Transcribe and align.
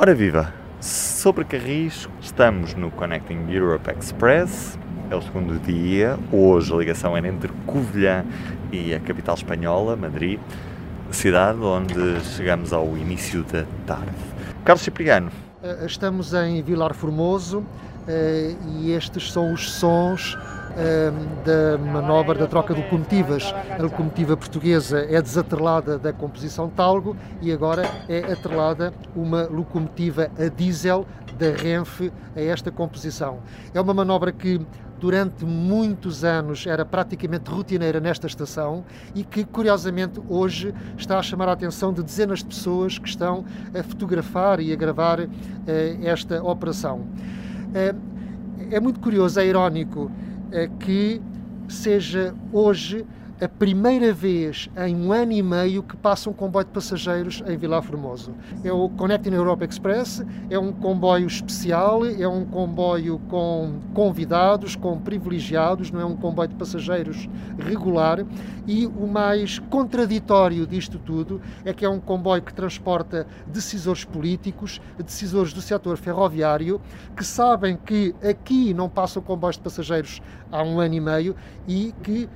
Ora 0.00 0.14
viva! 0.14 0.54
Sobre 0.80 1.44
Carris, 1.44 2.08
estamos 2.20 2.72
no 2.74 2.88
Connecting 2.88 3.50
Europe 3.50 3.90
Express. 3.90 4.78
É 5.10 5.16
o 5.16 5.20
segundo 5.20 5.58
dia. 5.58 6.16
Hoje 6.30 6.72
a 6.72 6.76
ligação 6.76 7.16
era 7.16 7.26
entre 7.26 7.48
Covilhã 7.66 8.24
e 8.70 8.94
a 8.94 9.00
capital 9.00 9.34
espanhola, 9.34 9.96
Madrid, 9.96 10.38
cidade 11.10 11.58
onde 11.58 12.20
chegamos 12.36 12.72
ao 12.72 12.96
início 12.96 13.42
da 13.42 13.64
tarde. 13.88 14.14
Carlos 14.64 14.84
Cipriano. 14.84 15.32
Eh, 15.64 15.86
estamos 15.86 16.32
em 16.32 16.62
Vilar 16.62 16.94
Formoso 16.94 17.66
eh, 18.06 18.54
e 18.76 18.92
estes 18.92 19.32
são 19.32 19.52
os 19.52 19.68
sons 19.68 20.38
da 21.44 21.78
manobra 21.78 22.38
da 22.38 22.46
troca 22.46 22.74
de 22.74 22.82
locomotivas. 22.82 23.54
A 23.78 23.82
locomotiva 23.82 24.36
portuguesa 24.36 25.00
é 25.08 25.20
desatrelada 25.20 25.98
da 25.98 26.12
composição 26.12 26.68
Talgo 26.68 27.16
e 27.40 27.52
agora 27.52 27.82
é 28.08 28.32
atrelada 28.32 28.92
uma 29.14 29.46
locomotiva 29.46 30.30
a 30.38 30.48
diesel 30.48 31.06
da 31.38 31.50
Renfe 31.50 32.12
a 32.36 32.40
esta 32.40 32.70
composição. 32.70 33.38
É 33.72 33.80
uma 33.80 33.94
manobra 33.94 34.32
que 34.32 34.60
durante 34.98 35.44
muitos 35.44 36.24
anos 36.24 36.66
era 36.66 36.84
praticamente 36.84 37.50
rotineira 37.50 38.00
nesta 38.00 38.26
estação 38.26 38.84
e 39.14 39.22
que, 39.22 39.44
curiosamente, 39.44 40.20
hoje 40.28 40.74
está 40.96 41.18
a 41.18 41.22
chamar 41.22 41.48
a 41.48 41.52
atenção 41.52 41.92
de 41.92 42.02
dezenas 42.02 42.40
de 42.40 42.46
pessoas 42.46 42.98
que 42.98 43.08
estão 43.08 43.44
a 43.72 43.82
fotografar 43.82 44.60
e 44.60 44.72
a 44.72 44.76
gravar 44.76 45.20
uh, 45.20 45.28
esta 46.02 46.42
operação. 46.42 47.00
Uh, 47.00 48.18
é 48.70 48.80
muito 48.80 49.00
curioso, 49.00 49.38
é 49.38 49.46
irónico 49.46 50.10
que 50.80 51.20
seja 51.68 52.34
hoje 52.52 53.04
a 53.40 53.48
primeira 53.48 54.12
vez 54.12 54.68
em 54.84 54.96
um 54.96 55.12
ano 55.12 55.32
e 55.32 55.42
meio 55.42 55.82
que 55.82 55.96
passa 55.96 56.28
um 56.28 56.32
comboio 56.32 56.64
de 56.64 56.72
passageiros 56.72 57.40
em 57.46 57.56
Vilar 57.56 57.82
Formoso. 57.82 58.34
É 58.64 58.72
o 58.72 58.88
Connecting 58.88 59.32
Europe 59.32 59.64
Express, 59.64 60.24
é 60.50 60.58
um 60.58 60.72
comboio 60.72 61.26
especial, 61.26 62.04
é 62.04 62.26
um 62.26 62.44
comboio 62.44 63.20
com 63.28 63.78
convidados, 63.94 64.74
com 64.74 64.98
privilegiados, 64.98 65.92
não 65.92 66.00
é 66.00 66.04
um 66.04 66.16
comboio 66.16 66.48
de 66.48 66.56
passageiros 66.56 67.28
regular. 67.58 68.26
E 68.66 68.86
o 68.86 69.06
mais 69.06 69.60
contraditório 69.60 70.66
disto 70.66 70.98
tudo 70.98 71.40
é 71.64 71.72
que 71.72 71.84
é 71.84 71.88
um 71.88 72.00
comboio 72.00 72.42
que 72.42 72.52
transporta 72.52 73.24
decisores 73.46 74.04
políticos, 74.04 74.80
decisores 74.98 75.52
do 75.52 75.60
setor 75.60 75.96
ferroviário, 75.96 76.80
que 77.16 77.24
sabem 77.24 77.76
que 77.76 78.14
aqui 78.20 78.74
não 78.74 78.88
passam 78.88 79.22
comboios 79.22 79.56
de 79.56 79.62
passageiros 79.62 80.20
há 80.50 80.60
um 80.64 80.80
ano 80.80 80.94
e 80.94 81.00
meio 81.00 81.36
e 81.68 81.94
que 82.02 82.28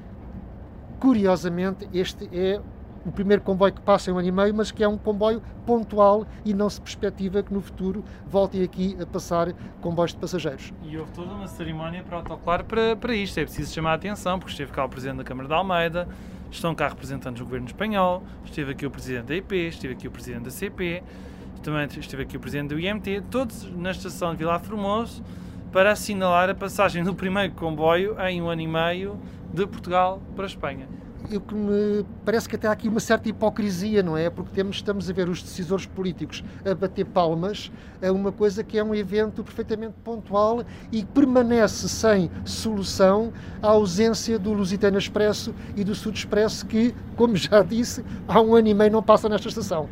Curiosamente, 1.02 1.88
este 1.92 2.28
é 2.32 2.60
o 3.04 3.10
primeiro 3.10 3.42
comboio 3.42 3.72
que 3.72 3.80
passa 3.80 4.08
em 4.08 4.14
um 4.14 4.18
ano 4.18 4.28
e 4.28 4.30
meio, 4.30 4.54
mas 4.54 4.70
que 4.70 4.84
é 4.84 4.86
um 4.86 4.96
comboio 4.96 5.42
pontual 5.66 6.24
e 6.44 6.54
não 6.54 6.70
se 6.70 6.80
perspectiva 6.80 7.42
que 7.42 7.52
no 7.52 7.60
futuro 7.60 8.04
voltem 8.24 8.62
aqui 8.62 8.96
a 9.02 9.04
passar 9.04 9.52
comboios 9.80 10.12
de 10.12 10.18
passageiros. 10.18 10.72
E 10.84 10.96
houve 10.96 11.10
toda 11.10 11.34
uma 11.34 11.48
cerimónia 11.48 12.04
protocolar 12.04 12.64
para, 12.64 12.94
para 12.94 13.16
isto. 13.16 13.36
É 13.40 13.42
preciso 13.42 13.74
chamar 13.74 13.90
a 13.90 13.94
atenção, 13.94 14.38
porque 14.38 14.52
esteve 14.52 14.70
cá 14.70 14.84
o 14.84 14.88
Presidente 14.88 15.16
da 15.16 15.24
Câmara 15.24 15.48
de 15.48 15.54
Almeida, 15.54 16.08
estão 16.52 16.72
cá 16.72 16.86
representantes 16.86 17.40
do 17.40 17.46
Governo 17.46 17.66
Espanhol, 17.66 18.22
esteve 18.44 18.70
aqui 18.70 18.86
o 18.86 18.90
Presidente 18.92 19.24
da 19.24 19.34
IP, 19.34 19.56
esteve 19.56 19.94
aqui 19.94 20.06
o 20.06 20.10
Presidente 20.12 20.44
da 20.44 20.50
CP, 20.52 21.02
também 21.64 21.84
esteve 21.98 22.22
aqui 22.22 22.36
o 22.36 22.40
Presidente 22.40 22.68
do 22.68 22.78
IMT, 22.78 23.24
todos 23.28 23.68
na 23.72 23.90
estação 23.90 24.30
de 24.30 24.36
Vila 24.36 24.56
Formoso, 24.60 25.20
para 25.72 25.90
assinalar 25.90 26.48
a 26.48 26.54
passagem 26.54 27.02
do 27.02 27.12
primeiro 27.12 27.54
comboio 27.54 28.14
em 28.20 28.40
um 28.40 28.48
ano 28.48 28.60
e 28.60 28.68
meio 28.68 29.18
de 29.52 29.66
Portugal 29.66 30.20
para 30.34 30.44
a 30.44 30.46
Espanha. 30.46 30.88
O 31.30 31.40
que 31.40 31.54
me 31.54 32.04
parece 32.24 32.48
que 32.48 32.56
até 32.56 32.66
há 32.66 32.72
aqui 32.72 32.88
uma 32.88 32.98
certa 32.98 33.28
hipocrisia, 33.28 34.02
não 34.02 34.16
é? 34.16 34.28
Porque 34.28 34.50
temos, 34.52 34.76
estamos 34.76 35.08
a 35.08 35.12
ver 35.12 35.28
os 35.28 35.40
decisores 35.40 35.86
políticos 35.86 36.42
a 36.64 36.74
bater 36.74 37.06
palmas 37.06 37.70
a 38.02 38.10
uma 38.10 38.32
coisa 38.32 38.64
que 38.64 38.76
é 38.76 38.82
um 38.82 38.94
evento 38.94 39.44
perfeitamente 39.44 39.94
pontual 40.02 40.64
e 40.90 41.04
permanece 41.04 41.88
sem 41.88 42.30
solução 42.44 43.32
a 43.62 43.68
ausência 43.68 44.38
do 44.38 44.52
Lusitano 44.52 44.98
Expresso 44.98 45.54
e 45.76 45.84
do 45.84 45.94
Sud 45.94 46.18
Expresso 46.18 46.66
que, 46.66 46.92
como 47.16 47.36
já 47.36 47.62
disse, 47.62 48.04
há 48.26 48.40
um 48.40 48.54
ano 48.56 48.68
e 48.68 48.74
meio 48.74 48.90
não 48.90 49.02
passa 49.02 49.28
nesta 49.28 49.48
estação. 49.48 49.88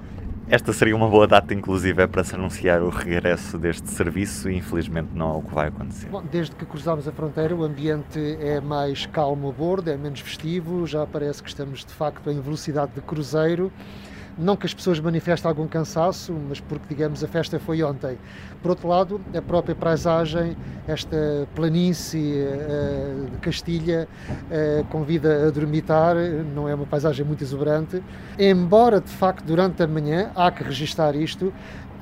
Esta 0.53 0.73
seria 0.73 0.97
uma 0.97 1.09
boa 1.09 1.29
data, 1.29 1.55
inclusive, 1.55 2.09
para 2.09 2.25
se 2.25 2.35
anunciar 2.35 2.83
o 2.83 2.89
regresso 2.89 3.57
deste 3.57 3.89
serviço 3.89 4.51
e 4.51 4.57
infelizmente 4.57 5.11
não 5.15 5.35
é 5.35 5.39
o 5.39 5.43
que 5.43 5.55
vai 5.55 5.69
acontecer. 5.69 6.09
Bom, 6.09 6.25
desde 6.29 6.57
que 6.57 6.67
cruzámos 6.67 7.07
a 7.07 7.13
fronteira, 7.13 7.55
o 7.55 7.63
ambiente 7.63 8.19
é 8.41 8.61
mais 8.61 9.07
calmo 9.07 9.49
a 9.49 9.53
bordo, 9.53 9.89
é 9.89 9.97
menos 9.97 10.19
festivo, 10.19 10.89
já 10.89 11.07
parece 11.07 11.41
que 11.41 11.49
estamos 11.49 11.85
de 11.85 11.93
facto 11.93 12.29
em 12.29 12.41
velocidade 12.41 12.91
de 12.97 13.01
cruzeiro. 13.01 13.71
Não 14.41 14.57
que 14.57 14.65
as 14.65 14.73
pessoas 14.73 14.99
manifestem 14.99 15.47
algum 15.47 15.69
cansaço, 15.69 16.33
mas 16.49 16.59
porque, 16.61 16.87
digamos, 16.89 17.23
a 17.23 17.29
festa 17.29 17.61
foi 17.61 17.83
ontem. 17.83 18.17
Por 18.63 18.71
outro 18.71 18.89
lado, 18.89 19.21
a 19.37 19.43
própria 19.43 19.75
paisagem, 19.75 20.57
esta 20.89 21.47
planície 21.55 22.43
uh, 22.43 23.31
de 23.31 23.37
Castilha, 23.37 24.09
uh, 24.31 24.85
convida 24.87 25.47
a 25.47 25.51
dormitar, 25.51 26.17
não 26.55 26.67
é 26.67 26.75
uma 26.75 26.87
paisagem 26.87 27.25
muito 27.25 27.45
exuberante. 27.45 28.03
Embora, 28.39 28.99
de 28.99 29.11
facto, 29.11 29.45
durante 29.45 29.83
a 29.83 29.87
manhã, 29.87 30.31
há 30.35 30.51
que 30.51 30.65
registar 30.65 31.15
isto, 31.15 31.53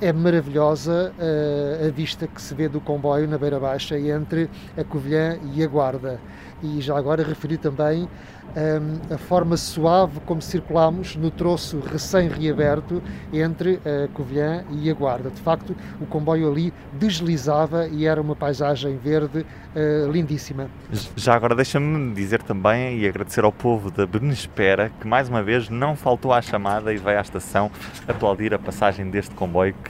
é 0.01 0.13
maravilhosa 0.13 1.13
uh, 1.17 1.87
a 1.87 1.91
vista 1.91 2.27
que 2.27 2.41
se 2.41 2.53
vê 2.53 2.69
do 2.69 2.79
comboio 2.79 3.27
na 3.27 3.37
Beira 3.37 3.59
Baixa 3.59 3.99
entre 3.99 4.49
a 4.77 4.83
Covilhã 4.83 5.37
e 5.53 5.63
a 5.63 5.67
Guarda. 5.67 6.19
E 6.61 6.81
já 6.81 6.97
agora 6.97 7.23
referi 7.23 7.57
também 7.57 8.07
um, 8.55 9.13
a 9.13 9.17
forma 9.17 9.55
suave 9.57 10.19
como 10.25 10.41
circulamos 10.41 11.15
no 11.15 11.29
troço 11.31 11.79
recém-reaberto 11.79 13.01
entre 13.31 13.79
a 13.85 14.07
Covilhã 14.13 14.63
e 14.71 14.89
a 14.89 14.93
Guarda. 14.93 15.29
De 15.29 15.41
facto, 15.41 15.75
o 16.01 16.05
comboio 16.05 16.51
ali 16.51 16.73
deslizava 16.93 17.87
e 17.87 18.05
era 18.05 18.21
uma 18.21 18.35
paisagem 18.35 18.97
verde 18.97 19.45
uh, 19.75 20.11
lindíssima. 20.11 20.69
Já 21.15 21.35
agora 21.35 21.55
deixa-me 21.55 22.13
dizer 22.13 22.41
também 22.41 22.99
e 22.99 23.07
agradecer 23.07 23.43
ao 23.43 23.51
povo 23.51 23.91
da 23.91 24.05
Benespera 24.05 24.91
que 24.99 25.07
mais 25.07 25.29
uma 25.29 25.43
vez 25.43 25.69
não 25.69 25.95
faltou 25.95 26.33
à 26.33 26.41
chamada 26.41 26.93
e 26.93 26.97
veio 26.97 27.17
à 27.17 27.21
estação 27.21 27.71
aplaudir 28.07 28.53
a 28.53 28.59
passagem 28.59 29.09
deste 29.09 29.33
comboio 29.35 29.73
que 29.83 29.88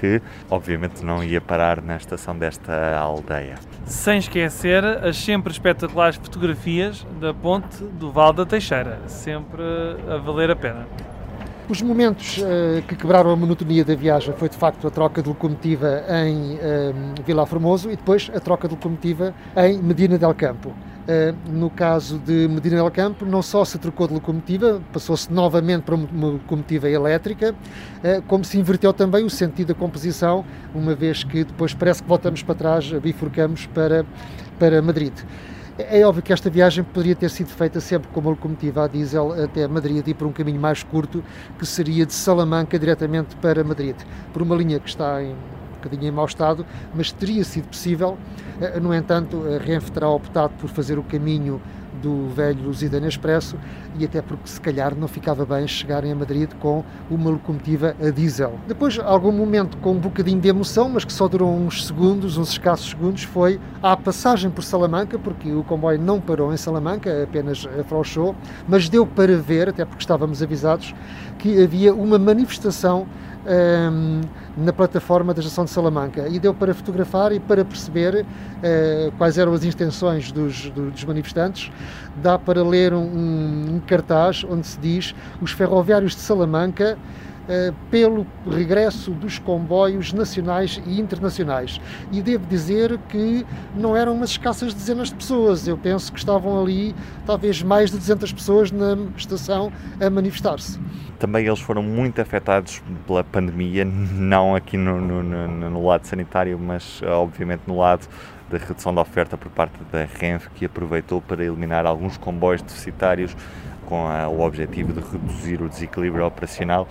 obviamente 0.50 1.04
não 1.04 1.24
ia 1.24 1.42
parar 1.42 1.82
na 1.82 1.98
estação 1.98 2.38
desta 2.38 2.98
aldeia. 2.98 3.56
Sem 3.86 4.20
esquecer 4.20 4.84
as 4.86 5.18
sempre 5.18 5.52
espetaculares 5.52 6.18
fotografias 6.18 7.06
da 7.20 7.34
ponte 7.34 7.84
do 7.84 8.12
Val 8.12 8.34
da 8.34 8.46
Teixeira, 8.46 9.00
sempre 9.08 9.64
a 10.08 10.18
valer 10.18 10.52
a 10.52 10.56
pena. 10.56 10.88
Os 11.70 11.84
momentos 11.84 12.40
uh, 12.40 12.82
que 12.88 12.96
quebraram 12.96 13.30
a 13.30 13.36
monotonia 13.36 13.86
da 13.86 13.94
viagem 13.94 14.34
foi 14.34 14.50
de 14.50 14.58
facto 14.58 14.88
a 14.88 14.90
troca 14.90 15.22
de 15.22 15.30
locomotiva 15.30 16.04
em 16.26 16.56
uh, 16.56 16.60
Vila 17.24 17.46
Formoso 17.46 17.92
e 17.92 17.96
depois 17.96 18.32
a 18.34 18.40
troca 18.40 18.68
de 18.68 18.74
locomotiva 18.74 19.36
em 19.56 19.78
Medina 19.78 20.18
del 20.18 20.34
Campo. 20.34 20.74
Uh, 21.10 21.36
no 21.52 21.72
caso 21.72 22.20
de 22.20 22.48
Medina 22.48 22.76
del 22.76 22.92
Campo, 22.92 23.26
não 23.26 23.42
só 23.42 23.66
se 23.66 23.80
trocou 23.80 24.08
de 24.08 24.14
locomotiva, 24.14 24.80
passou-se 24.94 25.34
novamente 25.34 25.82
para 25.82 25.96
uma 25.96 26.28
locomotiva 26.28 26.88
elétrica, 26.88 27.56
como 28.28 28.46
se 28.46 28.60
inverteu 28.60 28.94
também 28.94 29.26
o 29.26 29.30
sentido 29.30 29.70
da 29.70 29.74
composição, 29.74 30.46
uma 30.72 30.94
vez 30.94 31.24
que 31.24 31.44
depois 31.44 31.74
parece 31.74 32.04
que 32.04 32.08
voltamos 32.08 32.44
para 32.44 32.54
trás, 32.54 32.92
bifurcamos 32.92 33.66
para, 33.66 34.06
para 34.60 34.84
Madrid. 34.84 35.14
É 35.80 36.06
óbvio 36.06 36.22
que 36.22 36.34
esta 36.34 36.50
viagem 36.50 36.84
poderia 36.84 37.16
ter 37.16 37.30
sido 37.30 37.48
feita 37.48 37.80
sempre 37.80 38.10
com 38.10 38.20
uma 38.20 38.32
locomotiva 38.32 38.84
a 38.84 38.88
diesel 38.88 39.32
até 39.32 39.66
Madrid 39.66 40.06
e 40.08 40.14
por 40.14 40.28
um 40.28 40.32
caminho 40.32 40.60
mais 40.60 40.84
curto, 40.84 41.24
que 41.58 41.66
seria 41.66 42.06
de 42.06 42.14
Salamanca 42.14 42.78
diretamente 42.78 43.36
para 43.38 43.64
Madrid, 43.64 43.96
por 44.34 44.42
uma 44.42 44.56
linha 44.56 44.78
que 44.78 44.90
está 44.90 45.24
em 45.24 45.34
bocadinho 45.80 46.10
em 46.10 46.12
mau 46.12 46.26
estado, 46.26 46.66
mas 46.94 47.12
teria 47.12 47.44
sido 47.44 47.68
possível. 47.68 48.18
Eh, 48.62 48.80
no 48.80 48.94
entanto, 48.94 49.44
a 49.48 49.58
Renfe 49.58 49.92
terá 49.92 50.10
optado 50.10 50.54
por 50.60 50.70
fazer 50.70 51.00
o 51.00 51.04
caminho 51.04 51.62
do 52.02 52.30
velho 52.30 52.64
Lusitano 52.64 53.08
Expresso 53.08 53.58
e 54.00 54.06
até 54.06 54.22
porque 54.22 54.48
se 54.48 54.60
calhar 54.62 54.96
não 54.96 55.08
ficava 55.08 55.46
bem 55.46 55.68
chegarem 55.68 56.12
a 56.12 56.16
Madrid 56.16 56.50
com 56.60 56.84
uma 57.12 57.30
locomotiva 57.30 57.96
a 58.02 58.10
diesel. 58.10 58.54
Depois, 58.66 58.98
algum 58.98 59.32
momento 59.32 59.78
com 59.78 59.92
um 59.92 60.00
bocadinho 60.00 60.40
de 60.40 60.48
emoção, 60.48 60.90
mas 60.90 61.04
que 61.04 61.12
só 61.12 61.28
durou 61.28 61.54
uns 61.54 61.86
segundos, 61.86 62.38
uns 62.38 62.52
escassos 62.52 62.90
segundos, 62.90 63.24
foi 63.24 63.60
a 63.84 63.98
passagem 63.98 64.50
por 64.50 64.64
Salamanca, 64.64 65.20
porque 65.20 65.52
o 65.52 65.64
comboio 65.64 66.00
não 66.00 66.22
parou 66.22 66.54
em 66.54 66.58
Salamanca, 66.58 67.24
apenas 67.24 67.68
afrouxou, 67.78 68.34
mas 68.68 68.88
deu 68.88 69.06
para 69.06 69.38
ver, 69.38 69.70
até 69.70 69.84
porque 69.84 70.02
estávamos 70.02 70.42
avisados, 70.42 70.96
que 71.38 71.62
havia 71.62 71.94
uma 71.94 72.18
manifestação 72.18 73.06
um, 73.46 74.22
na 74.58 74.74
plataforma 74.74 75.34
da 75.34 75.40
estação 75.40 75.66
de 75.66 75.72
Salamanca 75.72 76.28
e 76.28 76.40
deu 76.40 76.54
para 76.54 76.74
fotografar 76.74 77.32
e 77.32 77.40
para 77.40 77.64
perceber 77.64 78.26
uh, 78.26 79.12
quais 79.18 79.38
eram 79.38 79.54
as 79.54 79.64
intenções 79.64 80.32
dos, 80.32 80.70
dos 80.70 81.04
manifestantes. 81.04 81.72
Dá 82.22 82.38
para 82.38 82.62
ler 82.64 82.94
um, 82.94 83.00
um, 83.00 83.82
cartaz 83.90 84.46
onde 84.48 84.68
se 84.68 84.80
diz 84.80 85.16
os 85.42 85.52
ferroviários 85.52 86.16
de 86.16 86.22
Salamanca 86.22 86.98
eh, 87.52 87.74
pelo 87.90 88.28
regresso 88.48 89.10
dos 89.10 89.40
comboios 89.40 90.14
nacionais 90.14 90.80
e 90.86 91.02
internacionais. 91.02 91.82
E 92.12 92.22
devo 92.22 92.46
dizer 92.46 93.00
que 93.10 93.44
não 93.76 93.98
eram 93.98 94.14
umas 94.14 94.30
escassas 94.30 94.72
dezenas 94.72 95.10
de 95.10 95.16
pessoas, 95.16 95.68
eu 95.68 95.76
penso 95.76 96.14
que 96.14 96.20
estavam 96.20 96.62
ali 96.62 96.94
talvez 97.26 97.64
mais 97.64 97.90
de 97.90 97.98
200 97.98 98.32
pessoas 98.34 98.72
na 98.72 98.96
estação 99.18 99.72
a 100.00 100.08
manifestar-se. 100.12 100.80
Também 101.18 101.48
eles 101.48 101.60
foram 101.60 101.82
muito 101.82 102.22
afetados 102.22 102.84
pela 103.08 103.24
pandemia, 103.24 103.84
não 103.84 104.56
aqui 104.56 104.78
no, 104.78 105.02
no, 105.02 105.24
no, 105.24 105.70
no 105.72 105.88
lado 105.88 106.06
sanitário, 106.06 106.60
mas 106.60 107.02
obviamente 107.02 107.64
no 107.66 107.80
lado 107.80 108.08
da 108.48 108.60
redução 108.60 108.94
da 108.94 109.02
oferta 109.02 109.38
por 109.38 109.50
parte 109.50 109.74
da 109.92 110.06
Renfe, 110.06 110.50
que 110.52 110.66
aproveitou 110.66 111.20
para 111.20 111.44
eliminar 111.44 111.86
alguns 111.88 112.16
comboios 112.16 112.62
deficitários 112.62 113.36
com 113.90 114.08
a, 114.08 114.30
o 114.30 114.42
objetivo 114.42 114.94
de 114.94 115.02
reduzir 115.02 115.62
o 115.62 115.68
desequilíbrio 115.68 116.26
operacional 116.26 116.88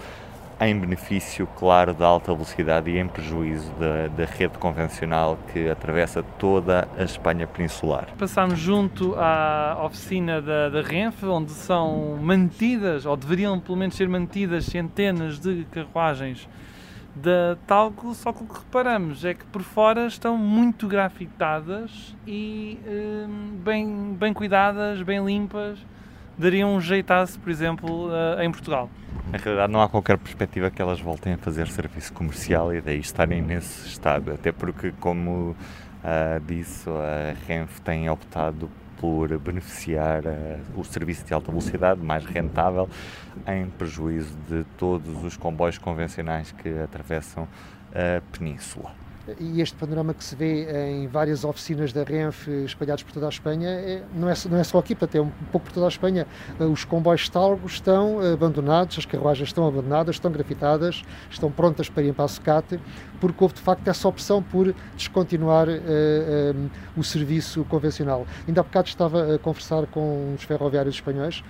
em 0.60 0.76
benefício, 0.76 1.46
claro, 1.56 1.94
da 1.94 2.04
alta 2.04 2.32
velocidade 2.32 2.90
e 2.90 2.98
em 2.98 3.06
prejuízo 3.06 3.72
da, 4.16 4.24
rede 4.24 4.58
convencional 4.58 5.38
que 5.52 5.68
atravessa 5.68 6.22
toda 6.22 6.88
a 6.98 7.04
Espanha 7.04 7.46
peninsular. 7.46 8.08
Passámos 8.18 8.58
junto 8.58 9.14
à 9.16 9.80
oficina 9.84 10.42
da, 10.42 10.68
da 10.68 10.82
Renfe, 10.82 11.26
onde 11.26 11.52
são 11.52 12.18
mantidas, 12.20 13.06
ou 13.06 13.16
deveriam 13.16 13.60
pelo 13.60 13.78
menos 13.78 13.94
ser 13.94 14.08
mantidas, 14.08 14.64
centenas 14.64 15.38
de 15.38 15.64
carruagens 15.70 16.48
da 17.14 17.56
Talgo, 17.66 18.14
só 18.14 18.32
que 18.32 18.42
o 18.42 18.46
que 18.46 18.54
reparamos 18.54 19.24
é 19.24 19.34
que 19.34 19.44
por 19.46 19.62
fora 19.62 20.06
estão 20.06 20.36
muito 20.36 20.86
grafitadas 20.86 22.14
e 22.26 22.78
hum, 22.86 23.58
bem, 23.64 24.16
bem 24.18 24.32
cuidadas, 24.32 25.02
bem 25.02 25.24
limpas. 25.24 25.78
Dariam 26.38 26.76
um 26.76 26.80
jeitaço, 26.80 27.38
por 27.40 27.50
exemplo, 27.50 28.08
uh, 28.08 28.40
em 28.40 28.50
Portugal. 28.50 28.88
Na 29.32 29.38
realidade, 29.38 29.72
não 29.72 29.82
há 29.82 29.88
qualquer 29.88 30.16
perspectiva 30.16 30.70
que 30.70 30.80
elas 30.80 31.00
voltem 31.00 31.32
a 31.32 31.36
fazer 31.36 31.66
serviço 31.66 32.12
comercial 32.12 32.72
e 32.72 32.80
daí 32.80 33.00
estarem 33.00 33.42
nesse 33.42 33.88
estado. 33.88 34.32
Até 34.32 34.52
porque, 34.52 34.92
como 35.00 35.50
uh, 35.50 35.56
disse, 36.46 36.88
a 36.88 37.34
Renfe 37.46 37.80
tem 37.80 38.08
optado 38.08 38.70
por 39.00 39.36
beneficiar 39.38 40.24
uh, 40.24 40.80
o 40.80 40.84
serviço 40.84 41.24
de 41.24 41.34
alta 41.34 41.50
velocidade 41.50 42.00
mais 42.00 42.24
rentável, 42.24 42.88
em 43.44 43.66
prejuízo 43.70 44.36
de 44.48 44.62
todos 44.76 45.24
os 45.24 45.36
comboios 45.36 45.76
convencionais 45.76 46.52
que 46.52 46.68
atravessam 46.78 47.48
a 47.92 48.20
península 48.36 49.07
e 49.38 49.60
este 49.60 49.76
panorama 49.76 50.14
que 50.14 50.24
se 50.24 50.34
vê 50.34 50.66
em 50.90 51.06
várias 51.06 51.44
oficinas 51.44 51.92
da 51.92 52.02
Renfe 52.02 52.50
espalhadas 52.64 53.02
por 53.02 53.12
toda 53.12 53.26
a 53.26 53.28
Espanha 53.28 53.68
é, 53.68 54.02
não, 54.14 54.28
é, 54.28 54.34
não 54.50 54.58
é 54.58 54.64
só 54.64 54.78
aqui, 54.78 54.94
portanto 54.94 55.16
é 55.16 55.20
um 55.20 55.30
pouco 55.52 55.66
por 55.66 55.72
toda 55.72 55.86
a 55.86 55.88
Espanha. 55.88 56.26
Os 56.58 56.84
comboios 56.84 57.28
talgo 57.28 57.66
estão 57.66 58.20
abandonados, 58.20 58.98
as 58.98 59.06
carruagens 59.06 59.48
estão 59.48 59.66
abandonadas, 59.66 60.16
estão 60.16 60.30
grafitadas, 60.30 61.02
estão 61.30 61.50
prontas 61.50 61.88
para 61.88 62.02
ir 62.02 62.14
para 62.14 62.24
a 62.24 62.28
sucate, 62.28 62.80
porque 63.20 63.42
houve 63.42 63.54
de 63.54 63.60
facto 63.60 63.86
essa 63.88 64.08
opção 64.08 64.42
por 64.42 64.74
descontinuar 64.96 65.68
uh, 65.68 65.72
uh, 65.72 66.70
o 66.96 67.04
serviço 67.04 67.64
convencional. 67.64 68.26
Ainda 68.46 68.60
há 68.60 68.64
bocado 68.64 68.88
estava 68.88 69.34
a 69.34 69.38
conversar 69.38 69.86
com 69.86 70.34
os 70.34 70.42
ferroviários 70.44 70.94
espanhóis 70.94 71.42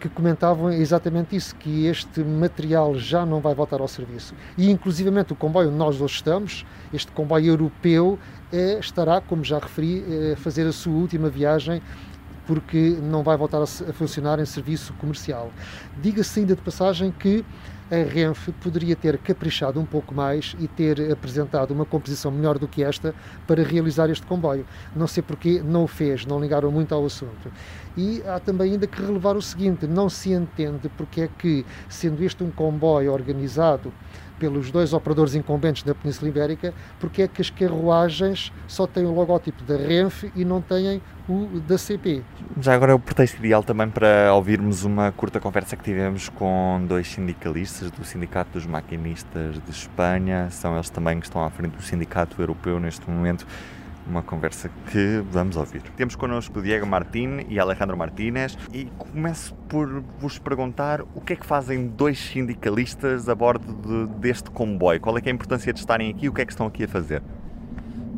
que 0.00 0.08
comentavam 0.08 0.72
exatamente 0.72 1.36
isso, 1.36 1.54
que 1.54 1.86
este 1.86 2.20
material 2.20 2.94
já 2.96 3.26
não 3.26 3.40
vai 3.40 3.54
voltar 3.54 3.80
ao 3.80 3.86
serviço. 3.86 4.34
E, 4.56 4.70
inclusivamente, 4.70 5.32
o 5.32 5.36
comboio 5.36 5.68
onde 5.68 5.76
nós 5.76 6.00
hoje 6.00 6.14
estamos, 6.14 6.64
este 6.92 7.12
comboio 7.12 7.46
europeu, 7.46 8.18
é, 8.50 8.78
estará, 8.78 9.20
como 9.20 9.44
já 9.44 9.58
referi, 9.58 10.02
a 10.32 10.36
fazer 10.36 10.66
a 10.66 10.72
sua 10.72 10.94
última 10.94 11.28
viagem 11.28 11.82
porque 12.46 12.98
não 13.00 13.22
vai 13.22 13.36
voltar 13.36 13.58
a, 13.58 13.62
a 13.62 13.92
funcionar 13.92 14.40
em 14.40 14.44
serviço 14.44 14.92
comercial. 14.94 15.52
Diga-se 16.02 16.40
ainda 16.40 16.56
de 16.56 16.62
passagem 16.62 17.12
que 17.12 17.44
a 17.90 18.08
Renfe 18.08 18.52
poderia 18.52 18.94
ter 18.94 19.18
caprichado 19.18 19.80
um 19.80 19.84
pouco 19.84 20.14
mais 20.14 20.54
e 20.60 20.68
ter 20.68 21.10
apresentado 21.10 21.72
uma 21.72 21.84
composição 21.84 22.30
melhor 22.30 22.56
do 22.56 22.68
que 22.68 22.84
esta 22.84 23.12
para 23.46 23.62
realizar 23.64 24.08
este 24.10 24.24
comboio. 24.26 24.64
Não 24.94 25.08
sei 25.08 25.22
porque 25.22 25.60
não 25.60 25.84
o 25.84 25.88
fez, 25.88 26.24
não 26.24 26.40
ligaram 26.40 26.70
muito 26.70 26.94
ao 26.94 27.04
assunto. 27.04 27.50
E 27.96 28.22
há 28.26 28.38
também 28.38 28.72
ainda 28.72 28.86
que 28.86 29.00
relevar 29.00 29.36
o 29.36 29.42
seguinte: 29.42 29.86
não 29.86 30.08
se 30.08 30.32
entende 30.32 30.88
porque 30.96 31.22
é 31.22 31.28
que, 31.28 31.64
sendo 31.88 32.22
este 32.22 32.42
um 32.42 32.50
comboio 32.50 33.12
organizado 33.12 33.92
pelos 34.40 34.70
dois 34.70 34.94
operadores 34.94 35.34
incumbentes 35.34 35.82
da 35.82 35.94
Península 35.94 36.30
Ibérica, 36.30 36.72
porque 36.98 37.22
é 37.22 37.28
que 37.28 37.42
as 37.42 37.50
carruagens 37.50 38.50
só 38.66 38.86
têm 38.86 39.04
o 39.04 39.12
logótipo 39.12 39.62
da 39.64 39.76
Renfe 39.76 40.32
e 40.34 40.46
não 40.46 40.62
têm 40.62 41.02
o 41.28 41.60
da 41.60 41.76
CP. 41.76 42.22
Já 42.58 42.74
agora 42.74 42.92
é 42.92 42.94
o 42.94 42.98
pretexto 42.98 43.36
ideal 43.36 43.62
também 43.62 43.88
para 43.90 44.32
ouvirmos 44.34 44.82
uma 44.82 45.12
curta 45.12 45.38
conversa 45.38 45.76
que 45.76 45.84
tivemos 45.84 46.30
com 46.30 46.82
dois 46.88 47.06
sindicalistas 47.06 47.90
do 47.90 48.02
Sindicato 48.02 48.52
dos 48.52 48.66
Maquinistas 48.66 49.60
de 49.62 49.70
Espanha, 49.70 50.48
são 50.50 50.74
eles 50.74 50.88
também 50.88 51.20
que 51.20 51.26
estão 51.26 51.44
à 51.44 51.50
frente 51.50 51.76
do 51.76 51.82
Sindicato 51.82 52.40
Europeu 52.40 52.80
neste 52.80 53.08
momento 53.08 53.46
uma 54.10 54.22
conversa 54.22 54.68
que 54.90 55.22
vamos 55.30 55.56
ouvir. 55.56 55.82
Temos 55.96 56.16
connosco 56.16 56.60
Diego 56.60 56.86
Martín 56.86 57.46
e 57.48 57.58
Alejandro 57.58 57.96
Martínez 57.96 58.58
e 58.72 58.86
começo 58.98 59.54
por 59.68 60.02
vos 60.18 60.38
perguntar 60.38 61.00
o 61.14 61.20
que 61.20 61.34
é 61.34 61.36
que 61.36 61.46
fazem 61.46 61.86
dois 61.86 62.18
sindicalistas 62.18 63.28
a 63.28 63.34
bordo 63.34 63.72
de, 63.72 64.12
deste 64.18 64.50
comboio? 64.50 65.00
Qual 65.00 65.16
é, 65.16 65.22
é 65.24 65.28
a 65.28 65.32
importância 65.32 65.72
de 65.72 65.78
estarem 65.78 66.10
aqui 66.10 66.26
e 66.26 66.28
o 66.28 66.32
que 66.32 66.42
é 66.42 66.44
que 66.44 66.52
estão 66.52 66.66
aqui 66.66 66.84
a 66.84 66.88
fazer? 66.88 67.22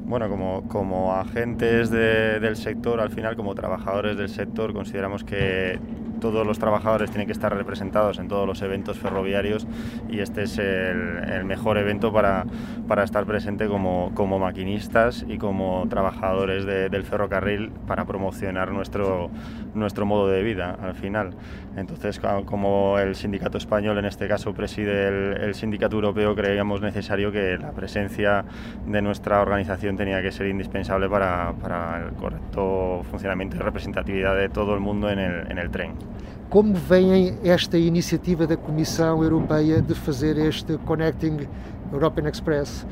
Bueno, 0.04 0.28
como, 0.28 0.62
como 0.68 1.12
agentes 1.12 1.90
de, 1.90 2.40
del 2.40 2.56
sector, 2.56 3.00
al 3.00 3.10
final, 3.10 3.36
como 3.36 3.54
trabajadores 3.54 4.16
del 4.16 4.28
sector, 4.28 4.72
consideramos 4.72 5.22
que 5.22 5.78
todos 6.22 6.46
los 6.46 6.60
trabajadores 6.60 7.10
tienen 7.10 7.26
que 7.26 7.32
estar 7.32 7.54
representados 7.54 8.20
en 8.20 8.28
todos 8.28 8.46
los 8.46 8.62
eventos 8.62 8.96
ferroviarios 8.96 9.66
y 10.08 10.20
este 10.20 10.44
es 10.44 10.56
el, 10.56 11.44
mejor 11.44 11.76
evento 11.76 12.12
para, 12.12 12.46
para, 12.86 13.02
estar 13.02 13.26
presente 13.26 13.66
como, 13.66 14.12
como 14.14 14.38
maquinistas 14.38 15.26
y 15.28 15.36
como 15.36 15.84
trabajadores 15.90 16.64
del 16.64 17.02
ferrocarril 17.02 17.72
para 17.88 18.04
promocionar 18.04 18.70
nuestro, 18.70 19.30
nuestro 19.74 20.06
modo 20.06 20.28
de 20.28 20.42
vida 20.44 20.78
al 20.80 20.94
final. 20.94 21.34
Entonces, 21.76 22.20
como 22.44 22.98
el 23.00 23.16
sindicato 23.16 23.58
español 23.58 23.98
en 23.98 24.04
este 24.04 24.28
caso 24.28 24.54
preside 24.54 25.08
el, 25.08 25.42
el 25.42 25.54
sindicato 25.54 25.96
europeo, 25.96 26.36
creíamos 26.36 26.80
necesario 26.80 27.32
que 27.32 27.58
la 27.58 27.72
presencia 27.72 28.44
de 28.86 29.02
nuestra 29.02 29.42
organización 29.42 29.96
tenía 29.96 30.22
que 30.22 30.30
ser 30.30 30.46
indispensable 30.46 31.08
para, 31.08 31.52
para 31.60 32.06
el 32.06 32.12
correcto 32.12 33.02
funcionamiento 33.10 33.56
y 33.56 33.58
representatividad 33.58 34.36
de 34.36 34.48
todo 34.48 34.74
el 34.74 34.80
mundo 34.80 35.10
en 35.10 35.18
el, 35.18 35.50
en 35.50 35.58
el 35.58 35.70
tren. 35.70 36.11
Como 36.48 36.74
veem 36.74 37.38
esta 37.42 37.78
iniciativa 37.78 38.46
da 38.46 38.56
Comissão 38.56 39.22
Europeia 39.22 39.80
de 39.80 39.94
fazer 39.94 40.36
este 40.36 40.76
Connecting 40.78 41.48
European 41.92 42.28
Express? 42.28 42.86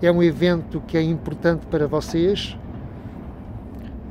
É 0.00 0.10
um 0.12 0.22
evento 0.22 0.80
que 0.86 0.96
é 0.96 1.02
importante 1.02 1.66
para 1.66 1.88
vocês? 1.88 2.56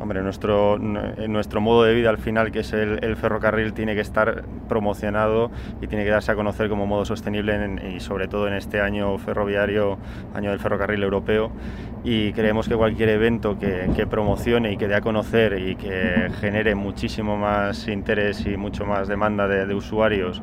Hombre, 0.03 0.21
nuestro, 0.21 0.77
nuestro 0.79 1.61
modo 1.61 1.85
de 1.85 1.93
vida 1.93 2.09
al 2.09 2.17
final, 2.17 2.51
que 2.51 2.59
es 2.59 2.73
el, 2.73 3.15
ferrocarril, 3.15 3.71
tiene 3.71 3.95
que 3.95 4.01
estar 4.01 4.43
promocionado 4.67 5.49
y 5.81 5.87
tiene 5.87 6.03
que 6.03 6.09
darse 6.09 6.33
a 6.33 6.35
conocer 6.35 6.67
como 6.67 6.85
modo 6.85 7.05
sostenible 7.05 7.79
y 7.95 8.01
sobre 8.01 8.27
todo 8.27 8.49
en 8.49 8.53
este 8.53 8.81
año 8.81 9.17
ferroviario, 9.17 9.97
año 10.33 10.49
del 10.49 10.59
ferrocarril 10.59 11.01
europeo. 11.03 11.51
Y 12.03 12.33
creemos 12.33 12.67
que 12.67 12.75
cualquier 12.75 13.07
evento 13.07 13.57
que, 13.57 14.05
promocione 14.09 14.73
y 14.73 14.77
que 14.77 14.89
dé 14.89 14.95
a 14.95 14.99
conocer 14.99 15.57
y 15.57 15.77
que 15.77 16.29
genere 16.41 16.75
muchísimo 16.75 17.37
más 17.37 17.87
interés 17.87 18.45
y 18.45 18.57
mucho 18.57 18.85
más 18.85 19.07
demanda 19.07 19.47
de, 19.47 19.73
usuarios 19.73 20.41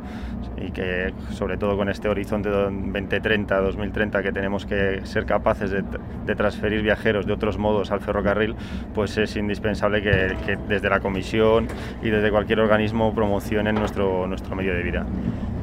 y 0.57 0.71
que 0.71 1.13
sobre 1.33 1.59
todo 1.59 1.77
con 1.77 1.91
este 1.91 2.09
horizonte 2.09 2.49
2030, 2.49 3.61
2030 3.61 4.23
que 4.23 4.33
tenemos 4.33 4.65
que 4.65 5.03
ser 5.05 5.27
capaces 5.27 5.71
de, 5.71 5.85
de 6.25 6.35
transferir 6.35 6.81
viajeros 6.83 7.27
de 7.27 7.35
otros 7.35 7.59
modos 7.59 7.91
al 7.91 8.01
ferrocarril, 8.01 8.57
pues 8.95 9.19
es 9.19 9.37
indispensable 9.51 10.01
que, 10.01 10.37
que, 10.47 10.57
desde 10.69 10.89
la 10.89 11.01
Comisión 11.01 11.67
y 12.03 12.09
desde 12.11 12.31
cualquier 12.31 12.61
organismo 12.61 13.13
promocionen 13.13 13.75
nuestro, 13.75 14.27
nuestro 14.27 14.55
medio 14.55 14.75
de 14.75 14.83
vida. 14.83 15.07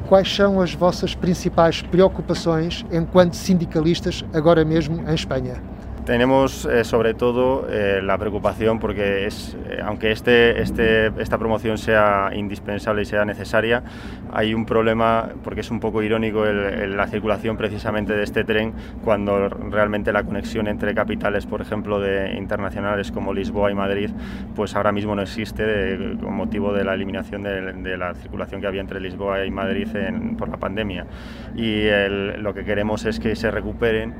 Quais 0.07 0.33
são 0.33 0.61
as 0.61 0.73
vossas 0.73 1.15
principais 1.15 1.81
preocupações 1.81 2.85
enquanto 2.91 3.35
sindicalistas 3.35 4.23
agora 4.33 4.63
mesmo 4.63 5.03
em 5.09 5.13
Espanha? 5.13 5.61
Tenemos 6.07 6.63
eh, 6.63 6.85
sobre 6.85 7.15
todo 7.15 7.67
eh, 7.69 7.99
la 8.01 8.17
preocupación 8.17 8.79
porque 8.79 9.25
es, 9.25 9.57
eh, 9.69 9.79
aunque 9.83 10.13
este, 10.13 10.61
este, 10.61 11.07
esta 11.21 11.37
promoción 11.37 11.77
sea 11.77 12.29
indispensable 12.33 13.01
y 13.01 13.05
sea 13.05 13.25
necesaria, 13.25 13.83
hay 14.31 14.53
un 14.53 14.65
problema 14.65 15.27
porque 15.43 15.59
es 15.59 15.69
un 15.69 15.81
poco 15.81 16.01
irónico 16.01 16.45
el, 16.45 16.95
la 16.95 17.07
circulación 17.07 17.57
precisamente 17.57 18.13
de 18.13 18.23
este 18.23 18.45
tren 18.45 18.71
cuando 19.03 19.49
realmente 19.49 20.13
la 20.13 20.23
conexión 20.23 20.69
entre 20.69 20.95
capitales, 20.95 21.45
por 21.45 21.59
ejemplo, 21.59 21.99
de 21.99 22.37
internacionales 22.37 23.11
como 23.11 23.33
Lisboa 23.33 23.69
y 23.69 23.75
Madrid, 23.75 24.09
pues 24.55 24.77
ahora 24.77 24.93
mismo 24.93 25.13
no 25.13 25.23
existe 25.23 26.15
con 26.23 26.33
motivo 26.33 26.71
de 26.71 26.85
la 26.85 26.93
eliminación 26.93 27.43
de, 27.43 27.73
de, 27.73 27.97
la 27.97 28.13
circulación 28.13 28.61
que 28.61 28.67
había 28.67 28.79
entre 28.79 29.01
Lisboa 29.01 29.45
y 29.45 29.51
Madrid 29.51 29.93
en, 29.93 30.37
por 30.37 30.47
la 30.47 30.55
pandemia. 30.55 31.05
Y 31.53 31.81
el, 31.81 32.41
lo 32.41 32.53
que 32.53 32.63
queremos 32.63 33.03
es 33.03 33.19
que 33.19 33.35
se 33.35 33.51
recuperen 33.51 34.15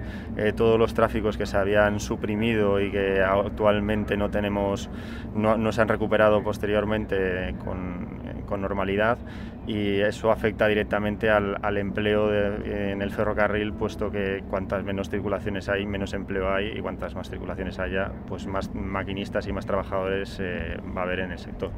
todos 0.58 0.78
los 0.78 0.94
tráficos 0.94 1.38
que 1.38 1.46
se 1.46 1.58
habían 1.58 1.77
han 1.78 2.00
suprimido 2.00 2.80
y 2.82 2.92
que 2.92 3.22
actualmente 3.22 4.18
no 4.18 4.30
tenemos, 4.30 4.90
no, 5.36 5.58
no 5.58 5.72
se 5.72 5.82
han 5.82 5.88
recuperado 5.88 6.44
posteriormente 6.44 7.56
con, 7.64 8.08
con 8.46 8.62
normalidad 8.62 9.18
y 9.68 10.00
eso 10.00 10.32
afecta 10.32 10.68
directamente 10.68 11.30
al, 11.30 11.58
al 11.62 11.78
empleo 11.78 12.30
de, 12.30 12.94
en 12.94 13.02
el 13.02 13.12
ferrocarril, 13.12 13.74
puesto 13.74 14.10
que 14.10 14.44
cuantas 14.50 14.84
menos 14.84 15.10
circulaciones 15.10 15.68
hay, 15.70 15.86
menos 15.86 16.14
empleo 16.14 16.54
hay 16.54 16.78
y 16.78 16.82
cuantas 16.82 17.14
más 17.16 17.30
circulaciones 17.30 17.78
haya, 17.78 18.12
pues 18.28 18.48
más 18.48 18.74
maquinistas 18.74 19.46
y 19.48 19.54
más 19.54 19.66
trabajadores 19.66 20.38
eh, 20.40 20.78
va 20.96 21.02
a 21.02 21.04
haber 21.04 21.20
en 21.20 21.32
el 21.32 21.40
sector. 21.40 21.72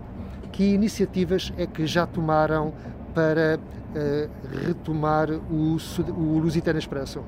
Que 0.52 0.74
iniciativas 0.74 1.54
é 1.58 1.68
que 1.68 1.86
já 1.86 2.08
tomaram 2.08 2.74
para 3.14 3.58
uh, 3.58 4.30
retomar 4.66 5.30
o, 5.30 5.78
o 5.78 6.40
Lusitano 6.40 6.80
Expresso? 6.80 7.24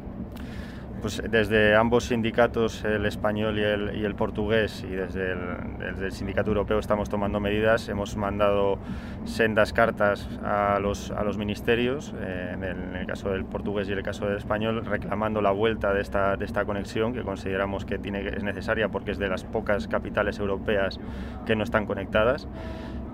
Pues 1.01 1.19
desde 1.31 1.75
ambos 1.75 2.05
sindicatos, 2.05 2.85
el 2.85 3.07
español 3.07 3.57
y 3.57 3.63
el, 3.63 3.97
y 3.97 4.05
el 4.05 4.13
portugués, 4.13 4.85
y 4.87 4.93
desde 4.93 5.31
el, 5.31 6.11
sindicato 6.11 6.49
europeo 6.51 6.77
estamos 6.77 7.09
tomando 7.09 7.39
medidas. 7.39 7.89
Hemos 7.89 8.15
mandado 8.15 8.77
sendas 9.25 9.73
cartas 9.73 10.29
a 10.43 10.77
los, 10.79 11.11
ministerios, 11.39 12.13
eh, 12.19 12.51
en, 12.53 12.63
el, 12.63 12.95
en, 12.95 13.07
caso 13.07 13.31
del 13.31 13.45
portugués 13.45 13.89
y 13.89 13.93
el 13.93 14.03
caso 14.03 14.27
del 14.27 14.37
español, 14.37 14.85
reclamando 14.85 15.41
la 15.41 15.49
vuelta 15.49 15.91
de 15.91 16.01
esta, 16.01 16.37
de 16.37 16.45
esta 16.45 16.65
conexión 16.65 17.13
que 17.13 17.23
consideramos 17.23 17.83
que 17.83 17.97
tiene, 17.97 18.27
es 18.27 18.43
necesaria 18.43 18.89
porque 18.89 19.09
es 19.09 19.17
de 19.17 19.27
las 19.27 19.43
pocas 19.43 19.87
capitales 19.87 20.37
europeas 20.37 20.99
que 21.47 21.55
no 21.55 21.63
están 21.63 21.87
conectadas 21.87 22.47